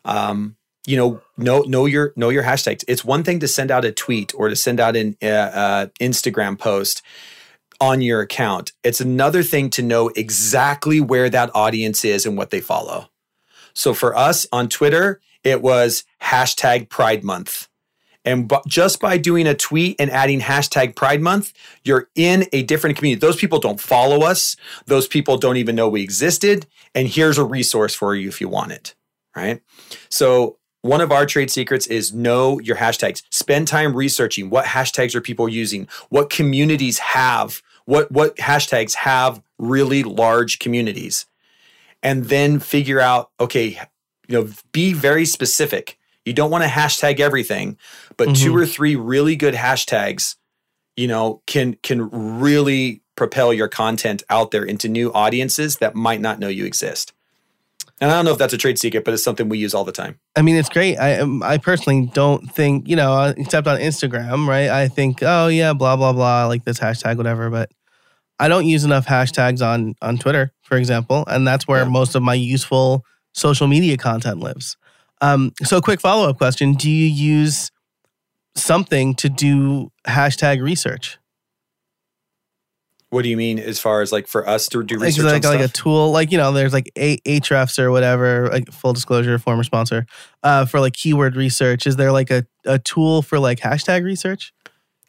[0.05, 0.55] Um,
[0.85, 2.83] you know, know know your know your hashtags.
[2.87, 5.87] It's one thing to send out a tweet or to send out an uh, uh,
[5.99, 7.01] Instagram post
[7.81, 8.71] on your account.
[8.83, 13.09] It's another thing to know exactly where that audience is and what they follow.
[13.73, 17.69] So for us on Twitter, it was hashtag Pride Month.
[18.25, 22.63] And bu- just by doing a tweet and adding hashtag Pride Month, you're in a
[22.63, 23.19] different community.
[23.19, 24.57] Those people don't follow us.
[24.87, 26.65] Those people don't even know we existed.
[26.95, 28.95] And here's a resource for you if you want it.
[29.35, 29.61] Right.
[30.09, 33.21] So one of our trade secrets is know your hashtags.
[33.29, 39.41] Spend time researching what hashtags are people using, what communities have, what what hashtags have
[39.59, 41.25] really large communities.
[42.01, 43.79] And then figure out, okay,
[44.27, 45.97] you know, be very specific.
[46.25, 47.77] You don't want to hashtag everything,
[48.17, 48.43] but mm-hmm.
[48.43, 50.35] two or three really good hashtags,
[50.95, 52.09] you know, can can
[52.39, 57.13] really propel your content out there into new audiences that might not know you exist.
[58.01, 59.85] And I don't know if that's a trade secret, but it's something we use all
[59.85, 60.19] the time.
[60.35, 60.97] I mean, it's great.
[60.97, 64.69] I um, I personally don't think you know, except on Instagram, right?
[64.69, 67.49] I think, oh yeah, blah blah blah, like this hashtag, whatever.
[67.49, 67.71] But
[68.37, 71.89] I don't use enough hashtags on on Twitter, for example, and that's where yeah.
[71.89, 73.05] most of my useful
[73.35, 74.77] social media content lives.
[75.21, 77.71] Um, so, quick follow up question: Do you use
[78.55, 81.17] something to do hashtag research?
[83.09, 85.23] What do you mean as far as like for us to do research?
[85.23, 88.49] Like, like, like a tool, like you know, there's like a- Ahrefs or whatever.
[88.49, 90.05] Like full disclosure, former sponsor
[90.43, 91.87] uh, for like keyword research.
[91.87, 94.53] Is there like a, a tool for like hashtag research?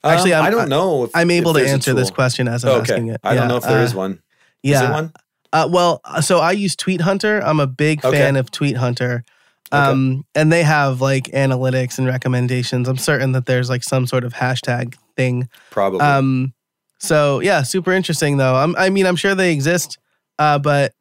[0.05, 1.05] Actually, um, I'm, I do not know.
[1.05, 2.93] If, I'm able to answer this question as I'm okay.
[2.93, 3.21] asking it.
[3.25, 4.21] I don't know if there uh, is one.
[4.63, 4.93] Yeah.
[4.93, 5.13] one?
[5.57, 7.41] Uh, well, uh, so I use Tweet Hunter.
[7.41, 8.15] I'm a big okay.
[8.15, 9.25] fan of Tweet Hunter.
[9.73, 10.41] Um, okay.
[10.43, 12.89] and they have like analytics and recommendations.
[12.89, 15.49] I'm certain that there's like some sort of hashtag thing.
[15.71, 16.01] Probably.
[16.01, 16.53] Um,
[16.99, 18.55] so yeah, super interesting though.
[18.55, 19.99] I'm, I mean, I'm sure they exist,
[20.39, 20.93] uh, but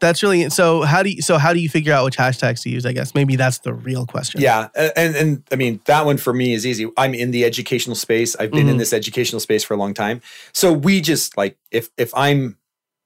[0.00, 0.82] that's really so.
[0.82, 2.84] How do you so how do you figure out which hashtags to use?
[2.84, 4.40] I guess maybe that's the real question.
[4.40, 6.90] Yeah, and and I mean that one for me is easy.
[6.96, 8.36] I'm in the educational space.
[8.36, 8.70] I've been mm-hmm.
[8.70, 10.20] in this educational space for a long time.
[10.52, 12.58] So we just like if if I'm,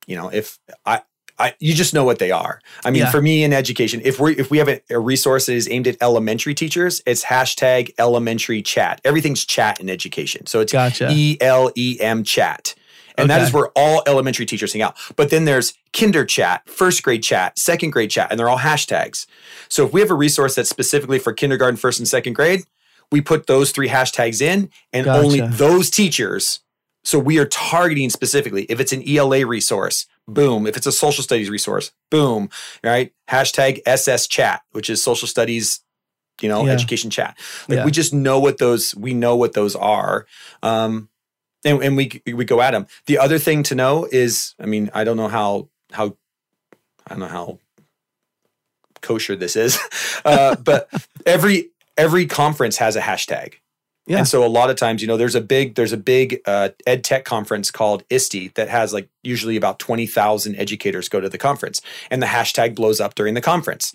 [0.06, 1.02] you know, if I
[1.38, 2.60] I, you just know what they are.
[2.84, 3.10] I mean, yeah.
[3.10, 5.86] for me in education, if we if we have a, a resource that is aimed
[5.86, 9.00] at elementary teachers, it's hashtag elementary chat.
[9.04, 11.08] Everything's chat in education, so it's gotcha.
[11.10, 12.74] E L E M chat.
[13.18, 13.38] And okay.
[13.38, 14.96] that is where all elementary teachers hang out.
[15.16, 19.26] But then there's kinder chat, first grade chat, second grade chat, and they're all hashtags.
[19.70, 22.64] So if we have a resource that's specifically for kindergarten, first and second grade,
[23.10, 25.18] we put those three hashtags in, and gotcha.
[25.18, 26.60] only those teachers.
[27.06, 28.64] So we are targeting specifically.
[28.64, 30.66] If it's an ELA resource, boom.
[30.66, 32.50] If it's a social studies resource, boom.
[32.82, 33.12] Right?
[33.30, 35.82] Hashtag SS chat, which is social studies,
[36.40, 36.72] you know, yeah.
[36.72, 37.38] education chat.
[37.68, 37.84] Like yeah.
[37.84, 40.26] we just know what those, we know what those are.
[40.64, 41.08] Um,
[41.64, 42.88] and, and we, we go at them.
[43.06, 46.16] The other thing to know is, I mean, I don't know how, how,
[47.06, 47.60] I don't know how
[49.00, 49.78] kosher this is,
[50.24, 50.90] uh, but
[51.24, 53.54] every, every conference has a hashtag.
[54.06, 54.18] Yeah.
[54.18, 56.70] And so a lot of times, you know, there's a big there's a big uh,
[56.86, 61.28] ed tech conference called ISTE that has like usually about twenty thousand educators go to
[61.28, 61.80] the conference,
[62.10, 63.92] and the hashtag blows up during the conference.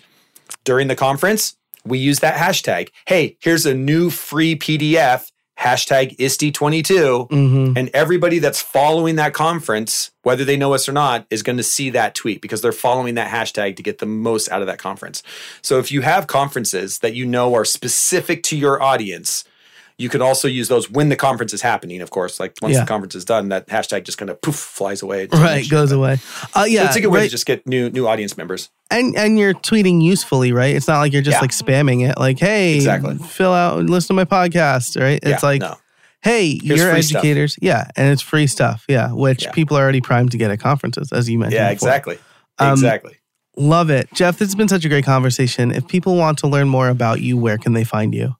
[0.64, 2.90] During the conference, we use that hashtag.
[3.06, 7.28] Hey, here's a new free PDF hashtag ISTE22.
[7.30, 7.78] Mm-hmm.
[7.78, 11.62] And everybody that's following that conference, whether they know us or not, is going to
[11.62, 14.78] see that tweet because they're following that hashtag to get the most out of that
[14.78, 15.22] conference.
[15.62, 19.44] So if you have conferences that you know are specific to your audience,
[19.98, 22.40] you could also use those when the conference is happening, of course.
[22.40, 22.80] Like once yeah.
[22.80, 25.28] the conference is done, that hashtag just kind of poof flies away.
[25.32, 26.18] Right, goes away.
[26.54, 27.24] Uh, yeah, so it's a good way right.
[27.24, 28.70] to just get new new audience members.
[28.90, 30.74] And and you're tweeting usefully, right?
[30.74, 31.40] It's not like you're just yeah.
[31.40, 32.18] like spamming it.
[32.18, 33.18] Like, hey, exactly.
[33.18, 35.20] fill out and listen to my podcast, right?
[35.22, 35.60] It's yeah, like.
[35.60, 35.76] No.
[36.22, 37.54] Hey, Here's you're educators.
[37.54, 37.64] Stuff.
[37.64, 37.88] Yeah.
[37.96, 38.84] And it's free stuff.
[38.88, 39.10] Yeah.
[39.10, 41.54] Which people are already primed to get at conferences, as you mentioned.
[41.54, 41.88] Yeah, before.
[41.88, 42.18] exactly.
[42.60, 43.16] Um, exactly.
[43.56, 44.08] Love it.
[44.14, 45.72] Jeff, this has been such a great conversation.
[45.72, 48.36] If people want to learn more about you, where can they find you?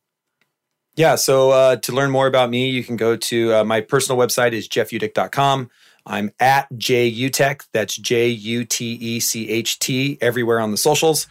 [0.95, 1.15] Yeah.
[1.15, 4.53] So uh, to learn more about me, you can go to uh, my personal website
[4.53, 5.71] is jeffutecht.com.
[6.05, 7.69] I'm at JUtecht.
[7.73, 11.27] That's J U T E C H T everywhere on the socials.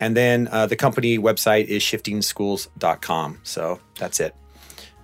[0.00, 3.40] And then uh, the company website is shiftingschools.com.
[3.42, 4.34] So that's it.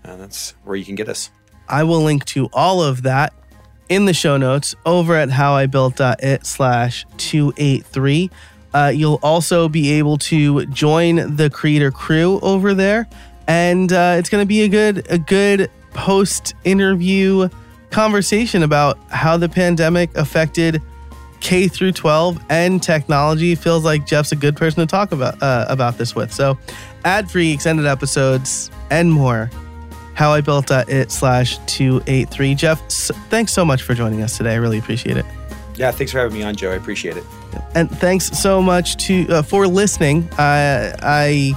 [0.04, 1.30] Uh, that's where you can get us.
[1.68, 3.34] I will link to all of that
[3.88, 8.30] in the show notes over at howibuilt.it slash 283.
[8.74, 13.08] Uh, you'll also be able to join the creator crew over there
[13.48, 17.48] and uh, it's going to be a good a good post interview
[17.90, 20.80] conversation about how the pandemic affected
[21.40, 23.54] K through 12 and technology.
[23.54, 26.32] Feels like Jeff's a good person to talk about uh, about this with.
[26.32, 26.58] So,
[27.04, 29.50] ad free extended episodes and more.
[30.14, 32.54] How I built uh, it slash two eight three.
[32.54, 34.52] Jeff, so, thanks so much for joining us today.
[34.52, 35.24] I really appreciate it.
[35.76, 36.72] Yeah, thanks for having me on, Joe.
[36.72, 37.24] I appreciate it.
[37.74, 40.28] And thanks so much to uh, for listening.
[40.36, 41.54] I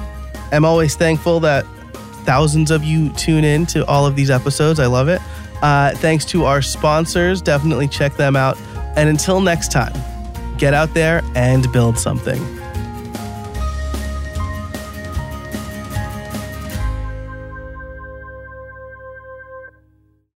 [0.52, 1.66] am always thankful that
[2.26, 4.80] thousands of you tune in to all of these episodes.
[4.80, 5.22] I love it.
[5.62, 7.42] Uh, thanks to our sponsors.
[7.42, 8.58] Definitely check them out.
[8.96, 9.94] And until next time,
[10.58, 12.61] get out there and build something.